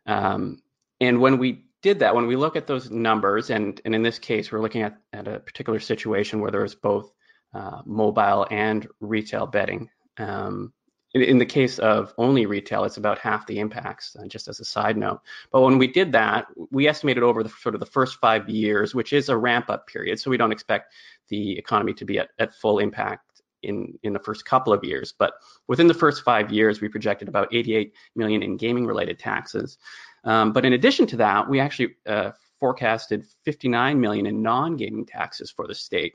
[0.06, 0.62] Um,
[1.02, 4.20] and when we did that, when we look at those numbers, and, and in this
[4.20, 7.14] case, we're looking at, at a particular situation where there's both
[7.54, 9.90] uh, mobile and retail betting.
[10.18, 10.74] Um,
[11.14, 14.60] in, in, the case of only retail, it's about half the impacts, uh, just as
[14.60, 15.22] a side note.
[15.52, 18.94] But when we did that, we estimated over the sort of the first five years,
[18.94, 20.20] which is a ramp up period.
[20.20, 20.94] So we don't expect
[21.30, 25.14] the economy to be at, at full impact in, in the first couple of years.
[25.18, 25.34] But
[25.68, 29.78] within the first five years, we projected about 88 million in gaming related taxes.
[30.24, 35.50] Um, but in addition to that, we actually uh, forecasted 59 million in non-gaming taxes
[35.50, 36.14] for the state.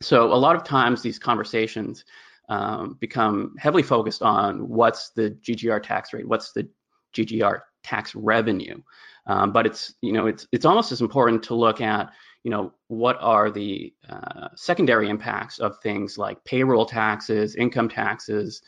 [0.00, 2.04] So a lot of times these conversations
[2.52, 6.68] um, become heavily focused on what's the GGR tax rate, what's the
[7.14, 8.78] GGR tax revenue.
[9.26, 12.10] Um, but it's you know it's it's almost as important to look at
[12.44, 18.60] you know what are the uh, secondary impacts of things like payroll taxes, income taxes,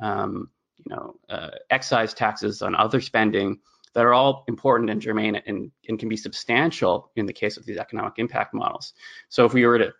[0.00, 0.48] um,
[0.86, 3.58] you know uh, excise taxes on other spending
[3.94, 7.66] that are all important and germane and, and can be substantial in the case of
[7.66, 8.92] these economic impact models.
[9.30, 9.92] So if we were to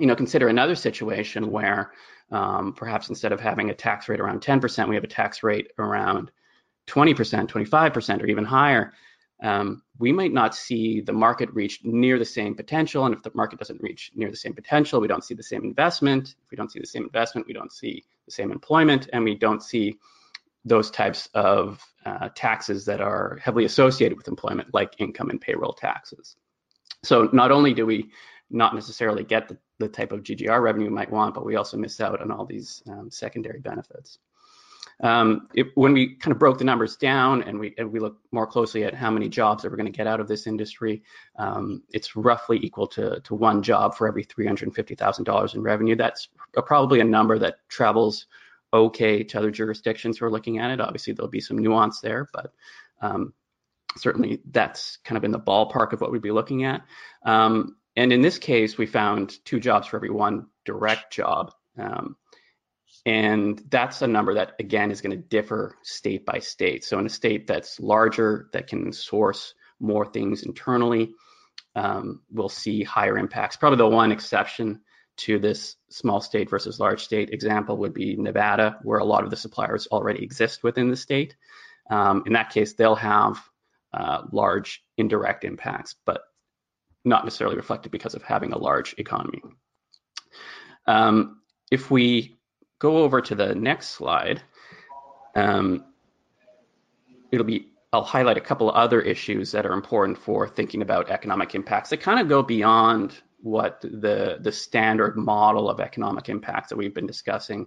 [0.00, 1.92] you know consider another situation where
[2.30, 5.72] um, perhaps instead of having a tax rate around 10%, we have a tax rate
[5.78, 6.30] around
[6.86, 7.14] 20%,
[7.48, 8.92] 25%, or even higher,
[9.42, 13.06] um, we might not see the market reach near the same potential.
[13.06, 15.64] And if the market doesn't reach near the same potential, we don't see the same
[15.64, 16.34] investment.
[16.44, 19.34] If we don't see the same investment, we don't see the same employment, and we
[19.34, 19.98] don't see
[20.64, 25.72] those types of uh, taxes that are heavily associated with employment, like income and payroll
[25.72, 26.36] taxes.
[27.02, 28.10] So not only do we
[28.50, 31.76] not necessarily get the, the type of GGR revenue we might want, but we also
[31.76, 34.18] miss out on all these um, secondary benefits.
[35.02, 38.18] Um, it, when we kind of broke the numbers down and we, and we look
[38.32, 41.02] more closely at how many jobs that we're going to get out of this industry,
[41.36, 45.96] um, it's roughly equal to, to one job for every $350,000 in revenue.
[45.96, 48.26] That's a, probably a number that travels
[48.72, 50.80] okay to other jurisdictions who are looking at it.
[50.80, 52.52] Obviously, there'll be some nuance there, but
[53.00, 53.32] um,
[53.96, 56.82] certainly that's kind of in the ballpark of what we'd be looking at.
[57.24, 61.52] Um, and in this case, we found two jobs for every one direct job.
[61.78, 62.16] Um,
[63.04, 66.82] and that's a number that, again, is going to differ state by state.
[66.82, 71.12] So in a state that's larger, that can source more things internally,
[71.76, 73.56] um, we'll see higher impacts.
[73.56, 74.80] Probably the one exception
[75.18, 79.30] to this small state versus large state example would be Nevada, where a lot of
[79.30, 81.36] the suppliers already exist within the state.
[81.90, 83.38] Um, in that case, they'll have
[83.92, 86.22] uh, large indirect impacts, but
[87.04, 89.42] not necessarily reflected because of having a large economy.
[90.86, 91.40] Um,
[91.70, 92.38] if we
[92.78, 94.42] go over to the next slide,
[95.34, 95.84] um,
[97.30, 101.10] it'll be I'll highlight a couple of other issues that are important for thinking about
[101.10, 106.68] economic impacts that kind of go beyond what the the standard model of economic impacts
[106.68, 107.66] that we've been discussing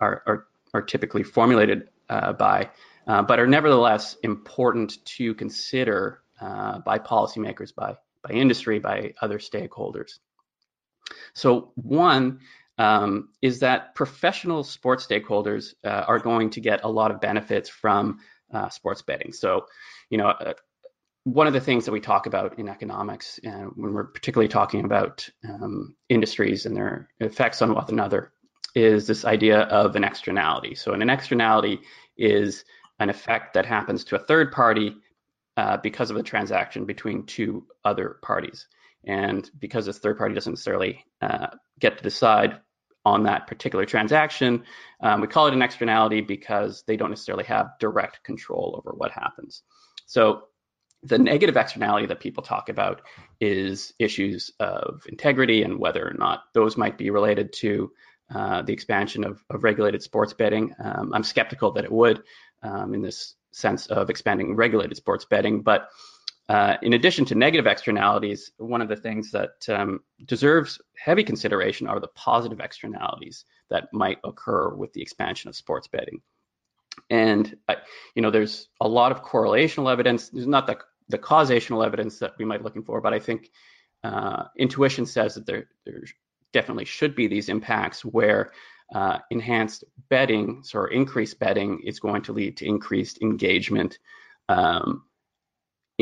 [0.00, 2.68] are are, are typically formulated uh, by,
[3.06, 9.38] uh, but are nevertheless important to consider uh, by policymakers, by by industry, by other
[9.38, 10.18] stakeholders.
[11.34, 12.40] So one
[12.78, 17.68] um, is that professional sports stakeholders uh, are going to get a lot of benefits
[17.68, 18.20] from
[18.52, 19.32] uh, sports betting.
[19.32, 19.66] So,
[20.10, 20.54] you know, uh,
[21.24, 25.28] one of the things that we talk about in economics when we're particularly talking about
[25.48, 28.32] um, industries and their effects on one another
[28.74, 30.74] is this idea of an externality.
[30.74, 31.80] So, an externality
[32.16, 32.64] is
[32.98, 34.96] an effect that happens to a third party
[35.56, 38.66] uh, because of a transaction between two other parties.
[39.04, 41.48] And because this third party doesn't necessarily uh,
[41.80, 42.60] get to decide
[43.04, 44.62] on that particular transaction,
[45.00, 49.10] um, we call it an externality because they don't necessarily have direct control over what
[49.10, 49.62] happens.
[50.06, 50.44] So
[51.02, 53.02] the negative externality that people talk about
[53.40, 57.90] is issues of integrity and whether or not those might be related to
[58.32, 60.74] uh, the expansion of, of, regulated sports betting.
[60.82, 62.22] Um, I'm skeptical that it would
[62.62, 65.60] um, in this sense of expanding regulated sports betting.
[65.60, 65.88] But
[66.52, 71.86] uh, in addition to negative externalities, one of the things that um, deserves heavy consideration
[71.86, 76.20] are the positive externalities that might occur with the expansion of sports betting.
[77.08, 77.76] And uh,
[78.14, 80.28] you know, there's a lot of correlational evidence.
[80.28, 80.76] There's not the,
[81.08, 83.50] the causational evidence that we might be looking for, but I think
[84.04, 86.02] uh, intuition says that there, there
[86.52, 88.52] definitely should be these impacts where
[88.94, 93.98] uh, enhanced betting or increased betting is going to lead to increased engagement
[94.50, 95.04] um,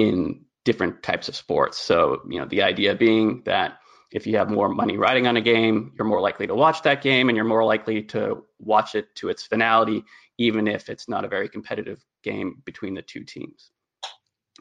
[0.00, 1.78] in different types of sports.
[1.78, 3.78] So, you know, the idea being that
[4.10, 7.02] if you have more money riding on a game, you're more likely to watch that
[7.02, 10.04] game and you're more likely to watch it to its finality,
[10.38, 13.70] even if it's not a very competitive game between the two teams.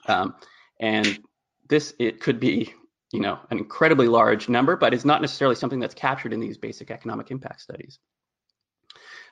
[0.08, 0.36] Um,
[0.80, 1.20] and
[1.68, 2.74] this, it could be,
[3.12, 6.58] you know, an incredibly large number, but it's not necessarily something that's captured in these
[6.58, 8.00] basic economic impact studies.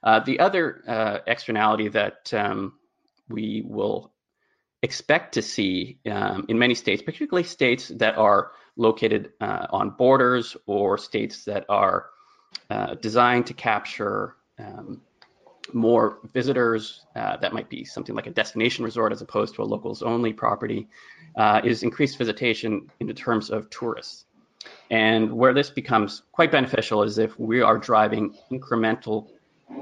[0.03, 2.73] Uh, the other uh, externality that um,
[3.29, 4.13] we will
[4.83, 10.55] expect to see um, in many states, particularly states that are located uh, on borders
[10.65, 12.09] or states that are
[12.69, 15.01] uh, designed to capture um,
[15.73, 19.65] more visitors, uh, that might be something like a destination resort as opposed to a
[19.65, 20.87] locals only property,
[21.35, 24.25] uh, is increased visitation in terms of tourists.
[24.89, 29.27] And where this becomes quite beneficial is if we are driving incremental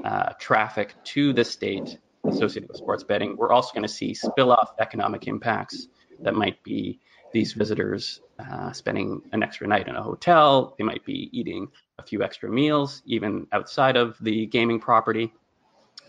[0.04, 1.98] uh, traffic to the state
[2.28, 5.88] associated with sports betting, we're also going to see spill off economic impacts
[6.22, 7.00] that might be
[7.32, 10.74] these visitors uh, spending an extra night in a hotel.
[10.78, 11.68] They might be eating
[11.98, 15.32] a few extra meals, even outside of the gaming property.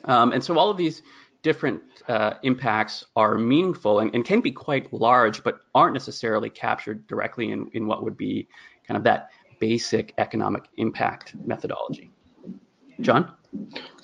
[0.06, 1.02] Um, and so all of these
[1.44, 7.06] different uh, impacts are meaningful and, and, can be quite large, but aren't necessarily captured
[7.08, 8.48] directly in, in what would be
[8.88, 12.12] kind of that basic economic impact methodology.
[13.02, 13.34] John?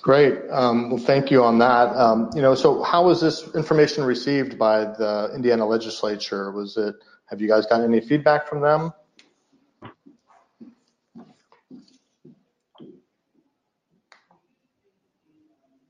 [0.02, 0.38] Great.
[0.50, 1.96] Um, well, thank you on that.
[1.96, 6.52] Um, you know, so how was this information received by the Indiana legislature?
[6.52, 6.94] Was it,
[7.26, 8.92] have you guys gotten any feedback from them?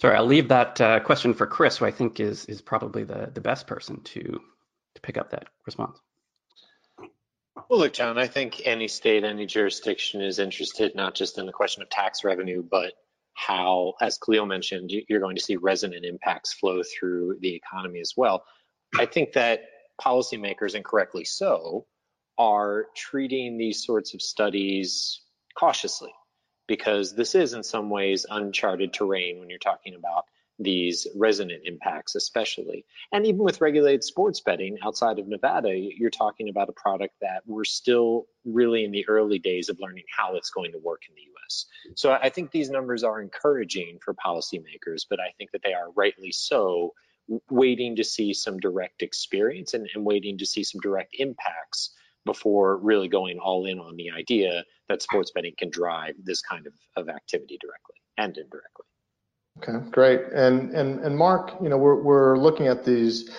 [0.00, 3.30] Sorry, I'll leave that uh, question for Chris, who I think is is probably the
[3.32, 5.98] the best person to to pick up that response.
[7.70, 11.52] Well, look, John, I think any state, any jurisdiction is interested not just in the
[11.52, 12.92] question of tax revenue, but
[13.35, 18.14] how, as Khalil mentioned, you're going to see resonant impacts flow through the economy as
[18.16, 18.45] well.
[18.99, 19.61] I think that
[20.01, 21.87] policymakers, and correctly so,
[22.39, 25.20] are treating these sorts of studies
[25.57, 26.12] cautiously
[26.66, 30.24] because this is in some ways uncharted terrain when you're talking about
[30.59, 32.84] these resonant impacts, especially.
[33.12, 37.42] And even with regulated sports betting outside of Nevada, you're talking about a product that
[37.46, 41.14] we're still really in the early days of learning how it's going to work in
[41.14, 41.66] the US.
[41.96, 45.90] So I think these numbers are encouraging for policymakers, but I think that they are
[45.96, 46.92] rightly so
[47.50, 51.90] waiting to see some direct experience and, and waiting to see some direct impacts
[52.24, 56.66] before really going all in on the idea that sports betting can drive this kind
[56.66, 58.86] of, of activity directly and indirectly.
[59.59, 60.20] Okay, great.
[60.34, 63.30] And and and Mark, you know, we're we're looking at these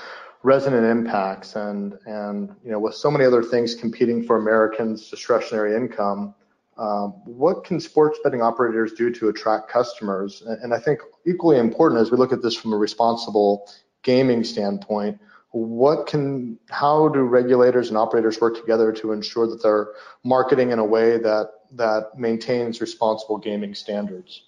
[0.44, 5.76] resonant impacts and and you know with so many other things competing for Americans' discretionary
[5.76, 6.34] income,
[6.78, 10.42] um, what can sports betting operators do to attract customers?
[10.42, 13.70] And, I think equally important as we look at this from a responsible
[14.04, 15.20] gaming standpoint,
[15.52, 19.90] what can how do regulators and operators work together to ensure that they're
[20.24, 24.44] marketing in a way that maintains responsible gaming standards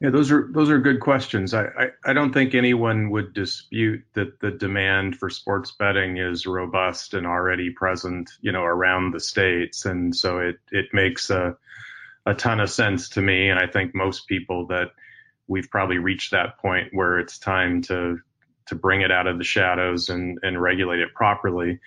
[0.00, 4.04] yeah those are those are good questions I, I, I don't think anyone would dispute
[4.14, 9.20] that the demand for sports betting is robust and already present you know around the
[9.20, 11.56] states and so it it makes a
[12.26, 14.88] a ton of sense to me and i think most people that
[15.48, 18.18] we've probably reached that point where it's time to
[18.66, 21.80] to bring it out of the shadows and, and regulate it properly.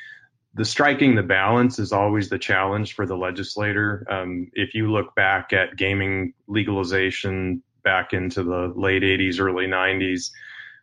[0.55, 4.05] The striking the balance is always the challenge for the legislator.
[4.09, 10.29] Um, if you look back at gaming legalization back into the late 80s, early 90s,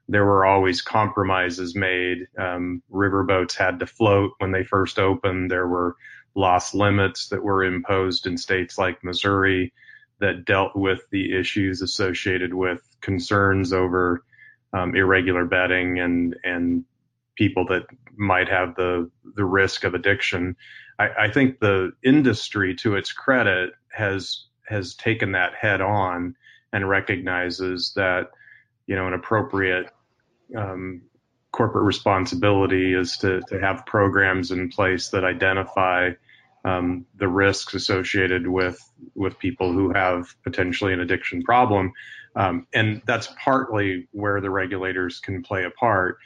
[0.09, 2.27] there were always compromises made.
[2.37, 5.49] Um, riverboats had to float when they first opened.
[5.49, 5.95] There were
[6.35, 9.73] loss limits that were imposed in states like Missouri
[10.19, 14.25] that dealt with the issues associated with concerns over
[14.73, 16.85] um, irregular betting and and
[17.37, 17.87] people that
[18.17, 20.57] might have the the risk of addiction.
[20.99, 26.35] I, I, think the industry, to its credit, has has taken that head on
[26.77, 28.29] and recognizes that
[28.87, 29.87] you know an appropriate
[30.55, 31.01] um,
[31.51, 36.11] corporate responsibility is to to have programs in place that identify
[36.67, 38.79] um, the risks associated with
[39.15, 41.93] with people who have potentially an addiction problem,
[42.37, 46.19] um, and that's partly where the regulators can play a part.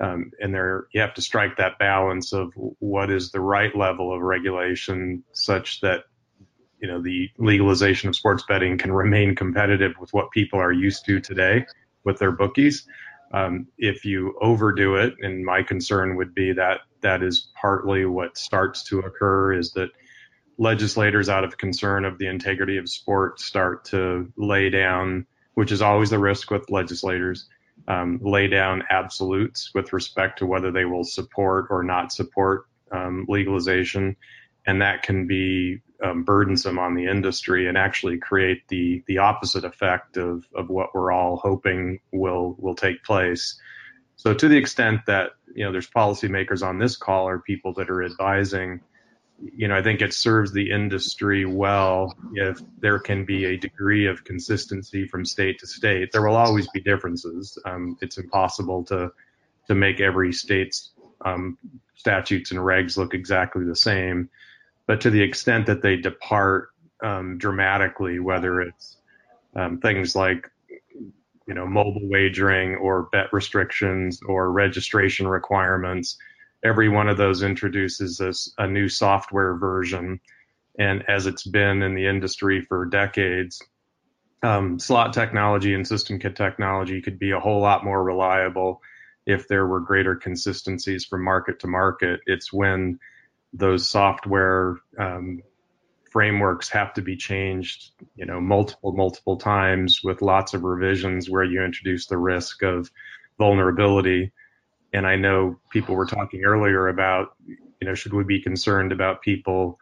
[0.00, 4.14] Um, and there, you have to strike that balance of what is the right level
[4.14, 6.04] of regulation, such that
[6.80, 11.04] you know the legalization of sports betting can remain competitive with what people are used
[11.06, 11.66] to today
[12.04, 12.86] with their bookies.
[13.32, 18.38] Um, if you overdo it, and my concern would be that that is partly what
[18.38, 19.90] starts to occur is that
[20.56, 25.82] legislators, out of concern of the integrity of sport, start to lay down, which is
[25.82, 27.48] always the risk with legislators,
[27.86, 33.24] um, lay down absolutes with respect to whether they will support or not support um,
[33.28, 34.16] legalization,
[34.66, 39.64] and that can be um, burdensome on the industry and actually create the the opposite
[39.64, 43.60] effect of of what we're all hoping will will take place.
[44.16, 47.90] So to the extent that you know there's policymakers on this call or people that
[47.90, 48.80] are advising,
[49.40, 54.06] you know I think it serves the industry well if there can be a degree
[54.06, 56.12] of consistency from state to state.
[56.12, 57.58] There will always be differences.
[57.64, 59.10] Um, it's impossible to
[59.66, 60.92] to make every state's
[61.24, 61.58] um,
[61.96, 64.30] statutes and regs look exactly the same,
[64.88, 66.70] but to the extent that they depart
[67.04, 68.96] um, dramatically, whether it's
[69.54, 70.50] um, things like
[71.48, 76.18] you know, mobile wagering or bet restrictions or registration requirements.
[76.62, 78.20] Every one of those introduces
[78.58, 80.20] a new software version.
[80.78, 83.62] And as it's been in the industry for decades,
[84.42, 88.82] um, slot technology and system kit technology could be a whole lot more reliable
[89.26, 92.20] if there were greater consistencies from market to market.
[92.26, 92.98] It's when
[93.52, 95.42] those software um,
[96.10, 101.44] frameworks have to be changed, you know, multiple, multiple times with lots of revisions where
[101.44, 102.90] you introduce the risk of
[103.38, 104.32] vulnerability.
[104.92, 109.22] And I know people were talking earlier about, you know, should we be concerned about
[109.22, 109.78] people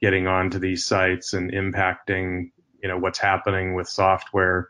[0.00, 2.50] getting onto these sites and impacting,
[2.82, 4.68] you know, what's happening with software?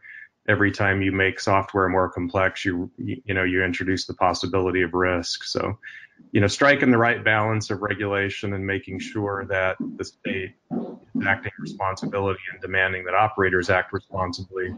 [0.48, 4.94] Every time you make software more complex, you you know you introduce the possibility of
[4.94, 5.42] risk.
[5.42, 5.78] So,
[6.36, 11.26] you know, striking the right balance of regulation and making sure that the state is
[11.26, 14.68] acting responsibility and demanding that operators act responsibly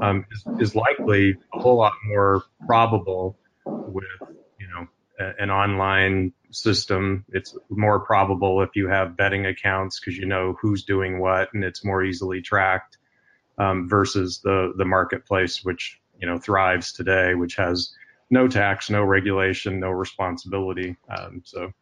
[0.00, 3.36] um, is, is likely a whole lot more probable
[3.66, 4.04] with
[4.60, 4.86] you know
[5.18, 7.24] a, an online system.
[7.30, 11.64] It's more probable if you have betting accounts because you know who's doing what and
[11.64, 12.98] it's more easily tracked
[13.58, 17.96] um, versus the the marketplace, which you know thrives today, which has
[18.30, 20.96] no tax, no regulation, no responsibility.
[21.08, 21.72] Um, so,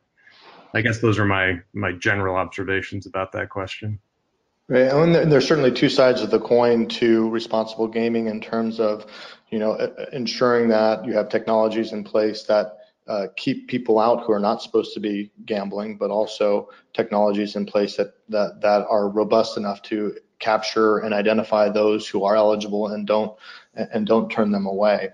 [0.74, 3.99] I guess those are my my general observations about that question.
[4.68, 9.07] Right, and there's certainly two sides of the coin to responsible gaming in terms of,
[9.49, 9.76] you know,
[10.12, 12.76] ensuring that you have technologies in place that
[13.09, 17.64] uh, keep people out who are not supposed to be gambling, but also technologies in
[17.64, 22.88] place that that that are robust enough to capture and identify those who are eligible
[22.88, 23.36] and don't
[23.74, 25.09] and don't turn them away.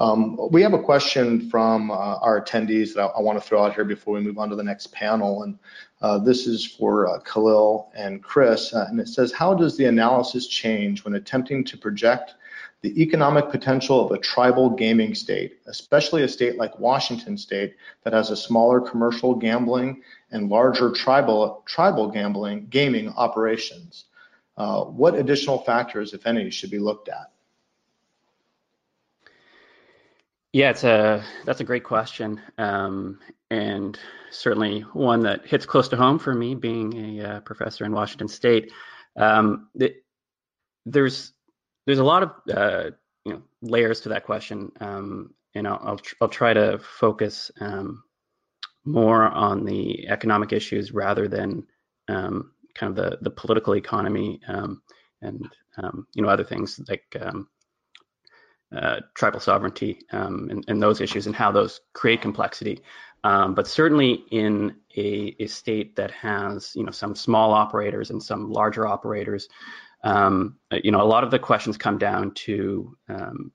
[0.00, 3.62] Um, we have a question from uh, our attendees that I, I want to throw
[3.62, 5.58] out here before we move on to the next panel, and
[6.00, 9.84] uh, this is for uh, Khalil and Chris, uh, and it says, how does the
[9.84, 12.34] analysis change when attempting to project
[12.80, 17.74] the economic potential of a tribal gaming state, especially a state like Washington State
[18.04, 24.06] that has a smaller commercial gambling and larger tribal tribal gambling gaming operations?
[24.56, 27.30] Uh, what additional factors, if any, should be looked at?
[30.52, 33.20] Yeah, it's a that's a great question, um,
[33.50, 33.98] and
[34.30, 38.26] certainly one that hits close to home for me, being a uh, professor in Washington
[38.26, 38.72] State.
[39.16, 39.68] Um,
[40.86, 41.32] there's
[41.86, 42.90] there's a lot of uh,
[43.24, 47.52] you know layers to that question, um, and I'll I'll, tr- I'll, try to focus
[47.60, 48.02] um,
[48.84, 51.64] more on the economic issues rather than
[52.08, 54.82] um, kind of the the political economy um,
[55.22, 55.48] and
[56.14, 57.04] you know other things like
[58.74, 62.80] uh, tribal sovereignty um, and, and, those issues and how those create complexity.
[63.24, 68.22] Um, but certainly in a, a, state that has you know some small operators and
[68.22, 69.48] some larger operators,
[70.04, 73.52] um, you know a lot of the questions come down to um,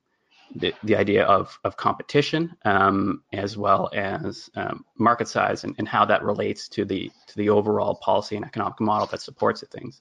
[0.55, 5.87] the, the, idea of, of competition um, as well as um, market size and, and,
[5.87, 9.67] how that relates to the to the overall policy and economic model that supports the
[9.67, 9.99] things.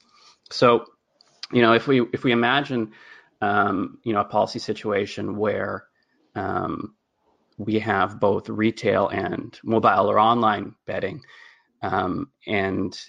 [0.51, 0.85] So,
[1.51, 2.91] you know, if we if we imagine
[3.45, 5.85] um, you know, a policy situation where
[6.35, 6.95] um,
[7.57, 11.21] we have both retail and mobile or online betting,
[11.83, 12.99] um, and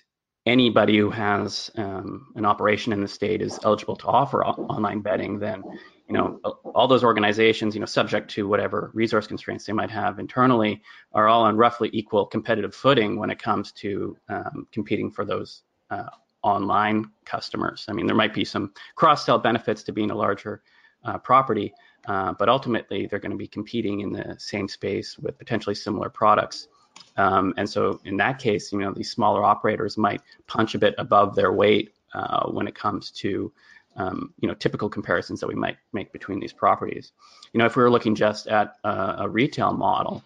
[0.44, 5.38] anybody who has um, an operation in the state is eligible to offer online betting,
[5.38, 5.62] then
[6.06, 6.38] you know
[6.74, 10.82] all those organizations, you know, subject to whatever resource constraints they might have internally,
[11.12, 15.62] are all on roughly equal competitive footing when it comes to um, competing for those
[15.90, 16.10] uh,
[16.46, 17.84] online customers.
[17.88, 20.62] I mean, there might be some cross-sell benefits to being a larger
[21.04, 21.74] uh, property,
[22.06, 26.08] uh, but ultimately they're going to be competing in the same space with potentially similar
[26.08, 26.68] products.
[27.16, 30.94] Um, and so in that case, you know, these smaller operators might punch a bit
[30.98, 33.52] above their weight uh, when it comes to
[33.96, 37.12] um, you know, typical comparisons that we might make between these properties.
[37.52, 40.22] You know, if we were looking just at a retail model,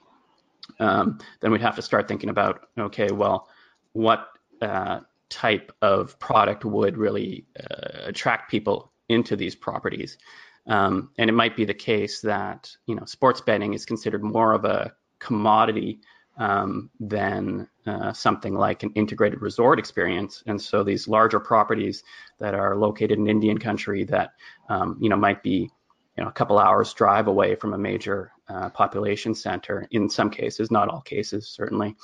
[0.80, 3.48] um, then we'd have to start thinking about, okay, well,
[3.92, 4.26] what
[4.60, 5.00] uh,
[5.30, 10.18] type of product would really uh, attract people into these properties.
[10.66, 14.52] Um, and it might be the case that you know sports betting is considered more
[14.52, 16.00] of a commodity
[16.36, 20.42] um, than uh, something like an integrated resort experience.
[20.46, 22.02] And so these larger properties
[22.38, 24.32] that are located in Indian country that
[24.68, 25.70] um, you know might be
[26.16, 30.30] you know a couple hours drive away from a major uh, population center in some
[30.30, 31.96] cases, not all cases certainly.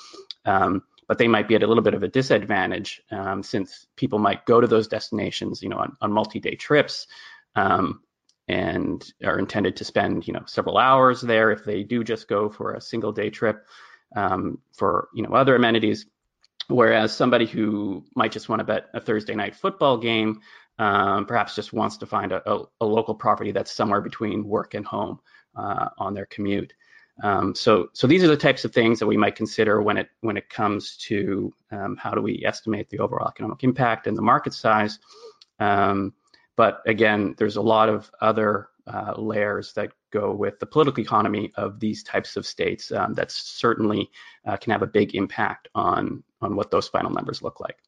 [0.45, 4.19] Um, but they might be at a little bit of a disadvantage um, since people
[4.19, 7.07] might go to those destinations, you know, on, on multi-day trips,
[7.55, 8.01] um,
[8.49, 12.49] and are intended to spend, you know, several hours there if they do just go
[12.49, 13.67] for a single day trip
[14.15, 16.07] um, for, you know, other amenities.
[16.69, 20.41] Whereas somebody who might just want to bet a Thursday night football game,
[20.79, 24.75] um, perhaps just wants to find a, a, a, local property that's somewhere between work
[24.75, 25.21] and home
[25.57, 26.75] uh, on their commute.
[27.23, 30.09] Um, so, so these are the types of things that we might consider when it
[30.21, 34.23] when it comes to um, how do we estimate the overall economic impact and the
[34.23, 34.99] market size.
[35.59, 36.13] Um,
[36.57, 41.53] but again, there's a lot of other uh, layers that go with the political economy
[41.57, 44.11] of these types of states um, that certainly
[44.47, 47.79] uh, can have a big impact on on what those final numbers look like.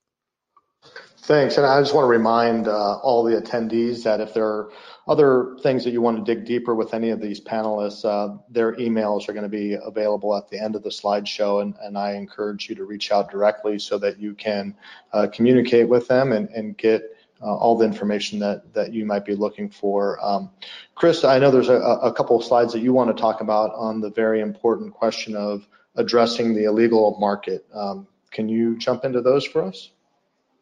[1.29, 1.59] Thanks.
[1.59, 4.71] And I just want to remind uh, all the attendees that if there are
[5.07, 8.73] other things that you want to dig deeper with any of these panelists, uh, their
[8.77, 11.61] emails are going to be available at the end of the slideshow.
[11.61, 14.75] And, and I encourage you to reach out directly so that you can
[15.13, 17.03] uh, communicate with them and, and get
[17.43, 20.19] uh, all the information that, that you might be looking for.
[20.25, 20.49] Um,
[20.95, 23.75] Chris, I know there's a, a couple of slides that you want to talk about
[23.75, 27.67] on the very important question of addressing the illegal market.
[27.75, 29.91] Um, can you jump into those for us?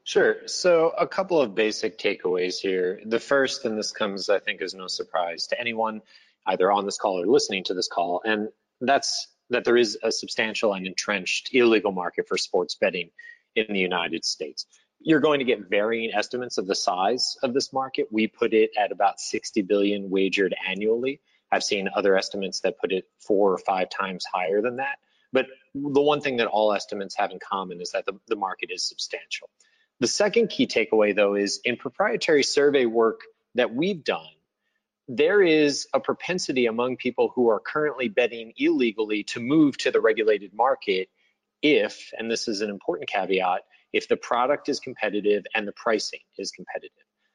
[0.07, 0.37] Sure.
[0.47, 3.01] So a couple of basic takeaways here.
[3.05, 6.01] The first, and this comes, I think, as no surprise to anyone
[6.47, 8.49] either on this call or listening to this call, and
[8.81, 13.11] that's that there is a substantial and entrenched illegal market for sports betting
[13.57, 14.67] in the United States.
[15.01, 18.07] You're going to get varying estimates of the size of this market.
[18.13, 21.21] We put it at about 60 billion wagered annually.
[21.51, 24.99] I've seen other estimates that put it four or five times higher than that.
[25.33, 28.71] But the one thing that all estimates have in common is that the, the market
[28.71, 29.51] is substantial.
[30.01, 33.21] The second key takeaway, though, is in proprietary survey work
[33.55, 34.27] that we've done,
[35.09, 40.01] there is a propensity among people who are currently betting illegally to move to the
[40.01, 41.09] regulated market
[41.63, 46.21] if, and this is an important caveat, if the product is competitive and the pricing
[46.37, 46.93] is competitive.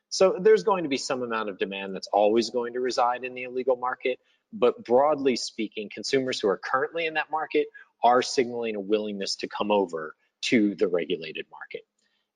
[0.10, 3.34] So there's going to be some amount of demand that's always going to reside in
[3.34, 4.20] the illegal market.
[4.54, 7.68] But broadly speaking, consumers who are currently in that market
[8.04, 11.82] are signaling a willingness to come over to the regulated market.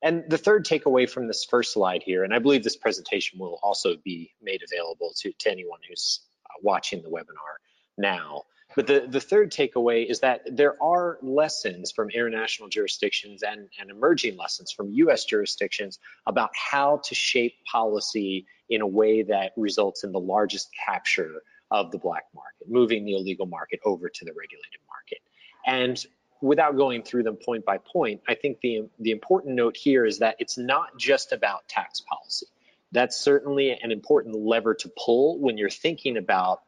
[0.02, 3.60] And the third takeaway from this first slide here, and I believe this presentation will
[3.64, 7.58] also be made available to, to anyone who's uh, watching the webinar
[7.98, 8.44] now.
[8.76, 13.90] But the, the third takeaway is that there are lessons from international jurisdictions and, and
[13.90, 20.04] emerging lessons from US jurisdictions about how to shape policy in a way that results
[20.04, 21.42] in the largest capture
[21.72, 25.20] of the black market, moving the illegal market over to the regulated market.
[25.66, 26.06] And
[26.42, 30.20] without going through them point by point, I think the, the important note here is
[30.20, 32.48] that it's not just about tax policy.
[32.92, 36.62] That's certainly an important lever to pull when you're thinking about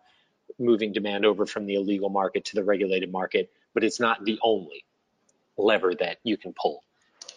[0.60, 4.40] moving demand over from the illegal market to the regulated market, but it's not the
[4.42, 4.84] only
[5.58, 6.84] lever that you can pull.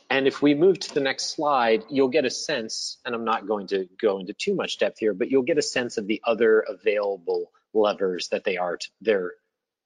[0.08, 3.46] And if we move to the next slide, you'll get a sense, and I'm not
[3.46, 6.20] going to go into too much depth here, but you'll get a sense of the
[6.24, 9.32] other available levers that they are, to, they're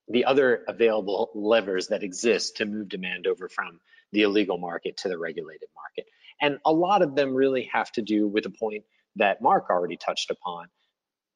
[0.09, 3.81] the other available levers that exist to move demand over from
[4.13, 6.07] the illegal market to the regulated market.
[6.41, 8.85] And a lot of them really have to do with a point
[9.17, 10.67] that Mark already touched upon.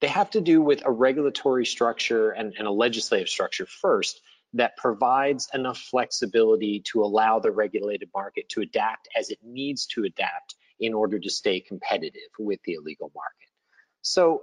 [0.00, 4.20] They have to do with a regulatory structure and, and a legislative structure first
[4.54, 10.04] that provides enough flexibility to allow the regulated market to adapt as it needs to
[10.04, 13.48] adapt in order to stay competitive with the illegal market.
[14.02, 14.42] So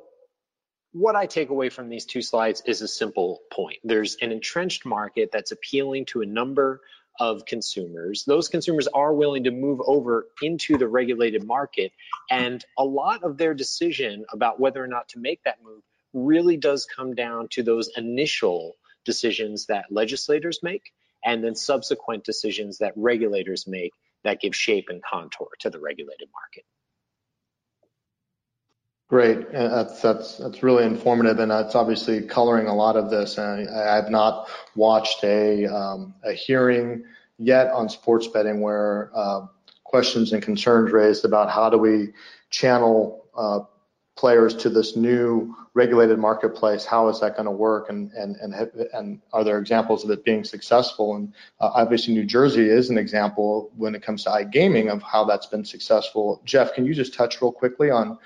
[0.96, 3.80] what I take away from these two slides is a simple point.
[3.84, 6.80] There's an entrenched market that's appealing to a number
[7.20, 8.24] of consumers.
[8.24, 11.91] Those consumers are willing to move over into the regulated market,
[12.32, 15.84] and a lot of their decision about whether or not to make that move
[16.14, 20.93] really does come down to those initial decisions that legislators make
[21.26, 23.91] and then subsequent decisions that regulators make
[24.24, 26.64] that give shape and contour to the regulated market.
[29.08, 29.51] Great.
[29.51, 33.38] That's that's that's really informative, and that's obviously coloring a lot of this.
[33.38, 37.03] And I, have not watched a um, a hearing
[37.38, 39.45] yet on sports betting where uh,
[39.84, 42.14] questions and concerns raised about how do we
[42.49, 43.60] channel uh,
[44.16, 46.84] players to this new regulated marketplace.
[46.84, 47.91] How is that going to work?
[47.91, 48.56] And and and
[48.91, 51.16] and are there examples of it being successful?
[51.16, 55.26] And uh, obviously, New Jersey is an example when it comes to iGaming of how
[55.26, 56.41] that's been successful.
[56.43, 58.18] Jeff, can you just touch real quickly on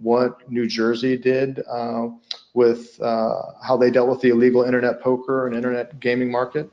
[0.00, 2.08] what New Jersey did uh,
[2.54, 6.70] with uh, how they dealt with the illegal internet poker and internet gaming market?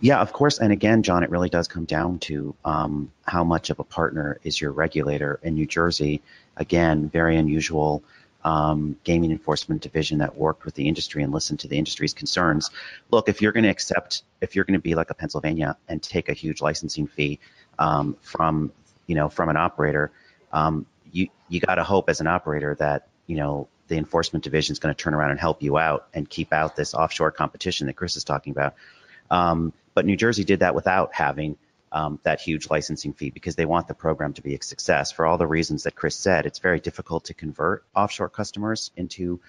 [0.00, 0.58] Yeah, of course.
[0.58, 4.38] And again, John, it really does come down to um, how much of a partner
[4.44, 6.22] is your regulator in New Jersey.
[6.56, 8.02] Again, very unusual
[8.44, 12.70] um, gaming enforcement division that worked with the industry and listened to the industry's concerns.
[13.10, 16.00] Look, if you're going to accept, if you're going to be like a Pennsylvania and
[16.00, 17.40] take a huge licensing fee
[17.80, 18.72] um, from,
[19.08, 20.12] you know, from an operator,
[20.52, 24.72] um, you you got to hope as an operator that you know the enforcement division
[24.72, 27.86] is going to turn around and help you out and keep out this offshore competition
[27.86, 28.74] that Chris is talking about.
[29.30, 31.56] Um, but New Jersey did that without having
[31.90, 35.26] um, that huge licensing fee because they want the program to be a success for
[35.26, 36.46] all the reasons that Chris said.
[36.46, 39.40] It's very difficult to convert offshore customers into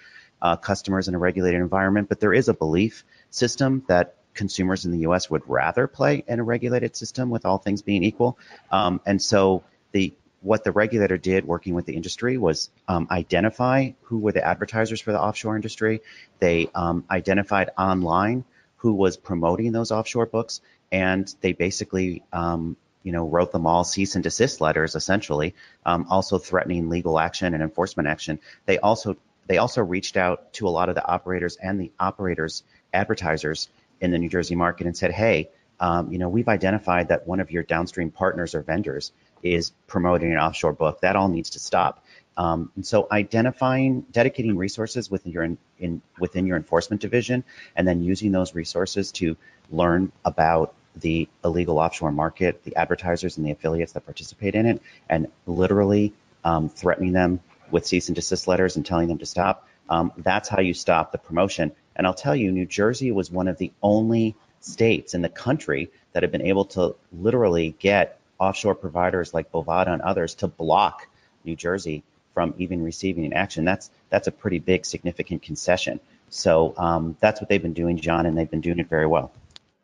[0.41, 4.91] uh, customers in a regulated environment, but there is a belief system that consumers in
[4.91, 5.30] the U.S.
[5.30, 8.38] would rather play in a regulated system with all things being equal.
[8.72, 13.92] Um, and so the what the regulator did working with the industry was um, identify
[14.04, 16.02] who were the advertisers for the offshore industry.
[16.40, 18.46] They um, identified online
[18.78, 20.62] who was promoting those offshore books,
[20.92, 25.54] and they basically, um, you know, wrote them all cease and desist letters, essentially,
[25.86, 28.40] um, also threatening legal action and enforcement action.
[28.66, 29.18] They also
[29.48, 32.64] they also reached out to a lot of the operators and the operators
[32.94, 33.68] advertisers
[34.00, 37.40] in the New Jersey market and said, hey, um, you know, we've identified that one
[37.40, 39.12] of your downstream partners or vendors
[39.44, 41.02] is promoting an offshore book.
[41.02, 42.04] That all needs to stop.
[42.38, 47.44] Um, and so identifying, dedicating resources within your in, in, within your enforcement division,
[47.76, 49.36] and then using those resources to
[49.70, 54.82] learn about the illegal offshore market, the advertisers and the affiliates that participate in it,
[55.10, 56.14] and literally
[56.44, 57.40] um, threatening them
[57.72, 59.68] with cease and desist letters and telling them to stop.
[59.90, 61.72] Um, that's how you stop the promotion.
[61.96, 65.92] And I'll tell you, New Jersey was one of the only states in the country
[66.14, 71.08] that have been able to literally get offshore providers like Bovada and others to block
[71.44, 73.66] New Jersey from even receiving an action.
[73.66, 76.00] That's that's a pretty big, significant concession.
[76.30, 79.32] So um, that's what they've been doing, John, and they've been doing it very well.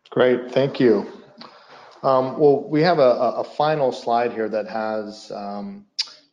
[0.10, 1.06] Great, thank you.
[2.04, 5.88] Um, well, we have a, a, final slide here that has um,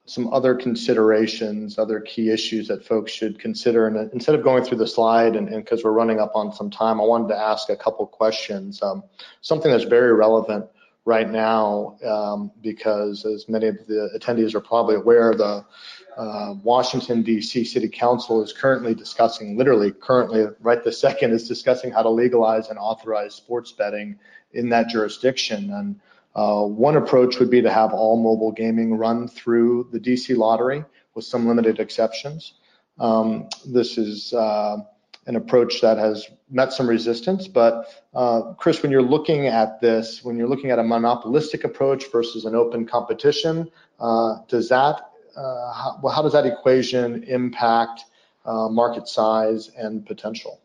[0.04, 3.86] some other considerations, other key issues that folks should consider.
[3.86, 7.00] And instead of going through the slide, and because we're running up on some time,
[7.00, 8.82] I wanted to ask a couple questions.
[8.82, 9.02] Um,
[9.40, 10.66] something that's very relevant
[11.04, 15.64] right now um, because, as many of the attendees are probably aware, the
[16.16, 17.64] uh, Washington, D.C.
[17.64, 22.68] City Council is currently discussing, literally currently, right this second, is discussing how to legalize
[22.68, 24.18] and authorize sports betting
[24.52, 25.72] in that jurisdiction.
[25.72, 26.00] And
[26.34, 30.84] uh, one approach would be to have all mobile gaming run through the DC lottery
[31.14, 32.54] with some limited exceptions.
[32.98, 34.78] Um, this is uh,
[35.26, 37.46] an approach that has met some resistance.
[37.48, 42.10] But uh, Chris, when you're looking at this, when you're looking at a monopolistic approach
[42.10, 43.70] versus an open competition,
[44.00, 48.04] uh, does that uh, how, well, how, does that equation impact
[48.44, 50.60] uh, market size and potential?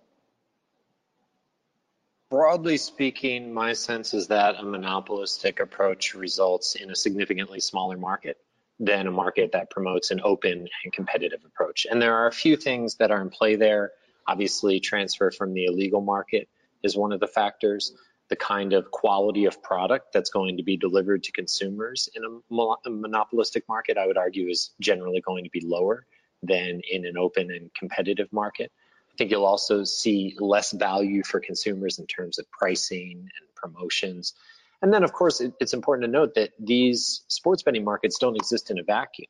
[2.30, 8.38] Broadly speaking, my sense is that a monopolistic approach results in a significantly smaller market
[8.80, 11.88] than a market that promotes an open and competitive approach.
[11.90, 13.92] And there are a few things that are in play there.
[14.28, 16.50] Obviously, transfer from the illegal market
[16.84, 17.94] is one of the factors.
[18.30, 22.90] The kind of quality of product that's going to be delivered to consumers in a,
[22.90, 26.06] monopolistic market, I would argue, is generally going to be lower
[26.44, 28.72] than in an open and competitive market.
[29.14, 34.34] I think you'll also see less value for consumers in terms of pricing and promotions.
[34.82, 38.70] And then, of course, it's important to note that these sports betting markets don't exist
[38.70, 39.28] in a vacuum.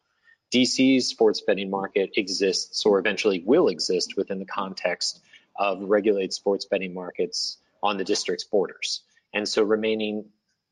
[0.52, 5.22] DC's sports betting market exists or eventually will exist within the context
[5.56, 9.02] of regulated sports betting markets on the district's borders.
[9.34, 10.26] And so remaining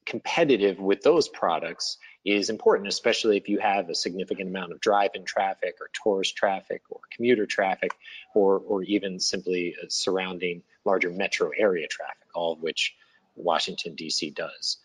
[0.06, 5.26] competitive with those products is important, especially if you have a significant amount of drive-in
[5.26, 7.92] traffic or tourist traffic or commuter traffic
[8.34, 12.96] or, or even simply uh, surrounding larger metro area traffic, all of which
[13.36, 14.30] Washington, D.C.
[14.30, 14.78] does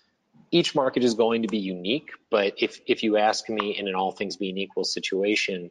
[0.51, 3.95] each market is going to be unique, but if, if you ask me in an
[3.95, 5.71] all things being equal situation,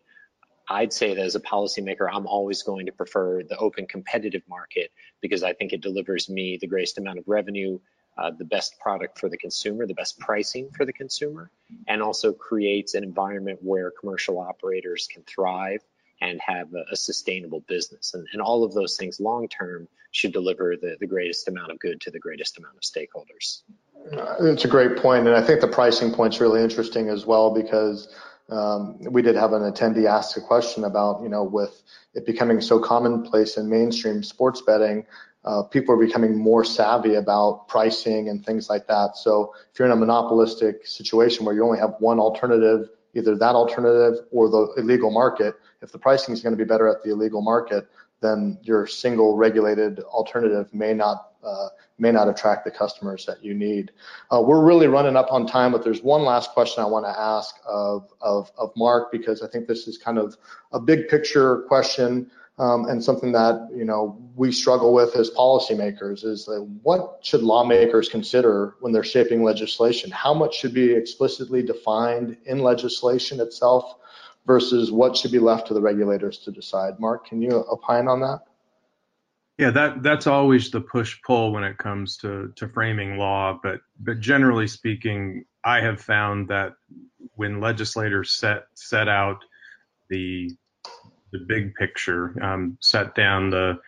[0.69, 4.91] I'd say that as a policymaker, I'm always going to prefer the open competitive market
[5.19, 7.80] because I think it delivers me the greatest amount of revenue,
[8.17, 11.49] uh, the best product for the consumer, the best pricing for the consumer,
[11.88, 15.82] and also creates an environment where commercial operators can thrive
[16.21, 18.13] and have a, a sustainable business.
[18.13, 21.80] And, and, all of those things long term should deliver the, the greatest amount of
[21.80, 23.61] good to the greatest amount of stakeholders.
[24.12, 28.14] It's a great point, and I think the pricing point's really interesting as well because
[28.49, 31.84] um, we did have an attendee ask a question about, you know, with
[32.16, 35.05] it becoming so commonplace in mainstream sports betting,
[35.45, 39.16] uh, people are becoming more savvy about pricing and things like that.
[39.16, 43.55] So if you're in a monopolistic situation where you only have one alternative, either that
[43.55, 47.12] alternative or the illegal market, if the pricing is going to be better at the
[47.12, 47.88] illegal market,
[48.22, 51.70] then your single regulated alternative may not uh,
[52.00, 53.91] may not attract the customers that you need.
[54.32, 57.20] Uh, we're really running up on time, but there's one last question I want to
[57.20, 60.38] ask of, of, of Mark because I think this is kind of
[60.72, 62.30] a big picture question
[62.60, 66.50] um, and something that you know we struggle with as policymakers is
[66.84, 70.12] what should lawmakers consider when they're shaping legislation?
[70.12, 73.95] How much should be explicitly defined in legislation itself
[74.45, 77.00] versus what should be left to the regulators to decide?
[77.00, 78.41] Mark, can you opine on that?
[79.60, 83.82] Yeah, that that's always the push pull when it comes to to framing law, but
[83.99, 86.76] but generally speaking, I have found that
[87.36, 89.43] when legislators set set out
[90.10, 90.55] the
[91.34, 93.80] the big picture, um, set down the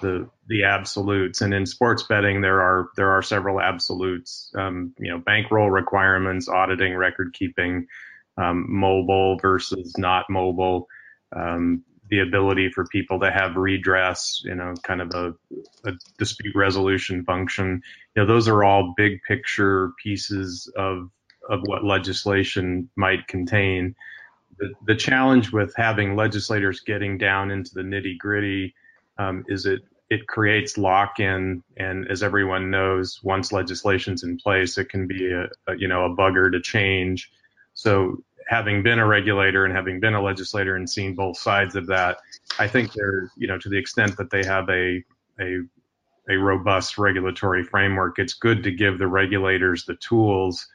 [0.00, 5.10] the the absolutes, and in sports betting there are there are several absolutes, um, you
[5.10, 7.88] know, bankroll requirements, auditing, record keeping,
[8.38, 10.86] um, mobile versus not mobile,
[11.34, 15.34] um, the ability for people to have redress, you know, kind of a,
[15.88, 17.82] a, dispute resolution function.
[18.14, 21.10] You know, those are all big picture pieces of
[21.48, 23.94] of what legislation might contain.
[24.58, 28.74] The, the challenge with having legislators getting down into the nitty gritty
[29.18, 34.88] um, is it it creates lock-in, and as everyone knows, once legislation's in place, it
[34.88, 37.30] can be a, a you know a bugger to change.
[37.74, 41.86] So having been a regulator and having been a legislator and seen both sides of
[41.88, 42.18] that,
[42.58, 45.02] I think they're, you know, to the extent that they have a,
[45.40, 45.60] a,
[46.28, 50.66] a robust regulatory framework, it's good to give the regulators the tools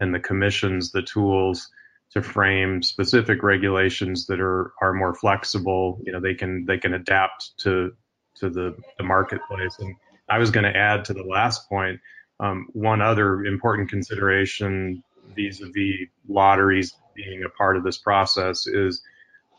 [0.00, 1.68] and the commissions the tools
[2.10, 6.00] to frame specific regulations that are, are more flexible.
[6.04, 7.92] You know, they can, they can adapt to,
[8.36, 9.76] to the, the marketplace.
[9.78, 9.94] And
[10.28, 12.00] I was going to add to the last point,
[12.40, 15.04] um, one other important consideration
[15.36, 19.02] vis-a-vis lotteries being a part of this process is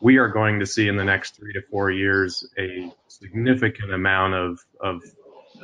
[0.00, 4.34] we are going to see in the next three to four years a significant amount
[4.34, 5.02] of, of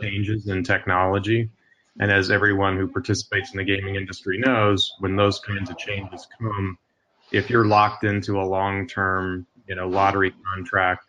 [0.00, 1.50] changes in technology.
[2.00, 6.28] And as everyone who participates in the gaming industry knows, when those kinds of changes
[6.40, 6.78] come,
[7.32, 11.06] if you're locked into a long-term, you know, lottery contract,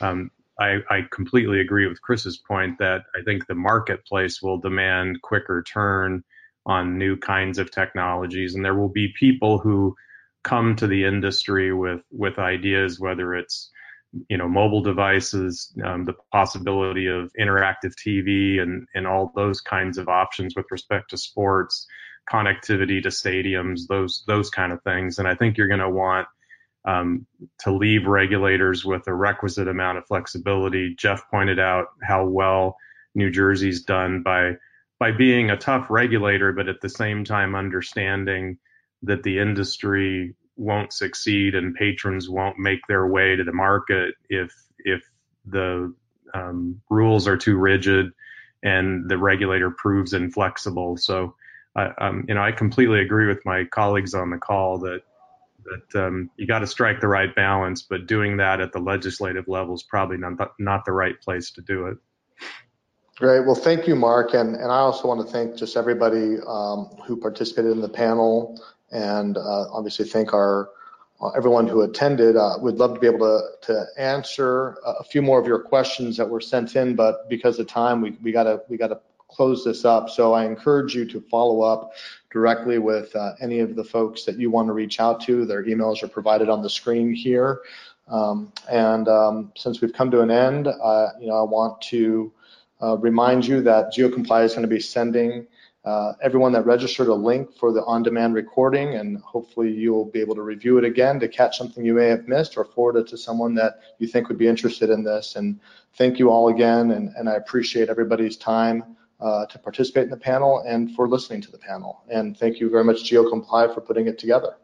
[0.00, 5.22] um, I, I, completely agree with Chris's point that I think the marketplace will demand
[5.22, 6.22] quicker turn
[6.66, 9.96] on new kinds of technologies, and there will be people who
[10.42, 13.70] come to the industry with with ideas, whether it's
[14.28, 19.98] you know mobile devices, um, the possibility of interactive TV, and and all those kinds
[19.98, 21.86] of options with respect to sports,
[22.30, 25.18] connectivity to stadiums, those those kind of things.
[25.18, 26.26] And I think you're going to want
[26.84, 27.26] um,
[27.60, 30.94] to leave regulators with a requisite amount of flexibility.
[30.98, 32.76] Jeff pointed out how well
[33.14, 34.54] New Jersey's done by
[34.98, 38.58] by being a tough regulator, but at the same time understanding
[39.02, 44.52] that the industry won't succeed and patrons won't make their way to the market if
[44.80, 45.02] if
[45.46, 45.92] the
[46.34, 48.12] um, rules are too rigid
[48.62, 50.96] and the regulator proves inflexible.
[50.96, 51.34] So,
[51.76, 55.00] uh, um, you know, I completely agree with my colleagues on the call that
[55.64, 59.46] that um, you got to strike the right balance, but doing that at the legislative
[59.46, 61.98] level is probably not the, not the right place to do it.
[63.16, 63.44] Great.
[63.44, 64.32] Well, thank you, Mark.
[64.32, 68.58] And, and I also want to thank just everybody um, who participated in the panel
[68.90, 70.70] and uh, obviously thank our
[71.20, 72.36] uh, everyone who attended.
[72.36, 76.16] Uh, we'd love to be able to, to answer a few more of your questions
[76.16, 79.84] that were sent in, but because of time, we, we gotta we gotta close this
[79.84, 80.10] up.
[80.10, 81.92] So I encourage you to follow up
[82.30, 85.44] directly with uh, any of the folks that you want to reach out to.
[85.44, 87.60] Their emails are provided on the screen here.
[88.08, 92.32] Um, and um, since we've come to an end, uh, you know, I want to
[92.82, 95.46] uh, remind you that GeoComply is going to be sending
[95.84, 100.34] uh, everyone that registered a link for the on-demand recording, and hopefully you'll be able
[100.34, 103.16] to review it again to catch something you may have missed or forward it to
[103.16, 105.36] someone that you think would be interested in this.
[105.36, 105.58] And
[105.94, 110.16] thank you all again, and, and I appreciate everybody's time uh, to participate in the
[110.16, 112.02] panel and for listening to the panel.
[112.10, 114.56] And thank you very much, GeoComply, for putting it together.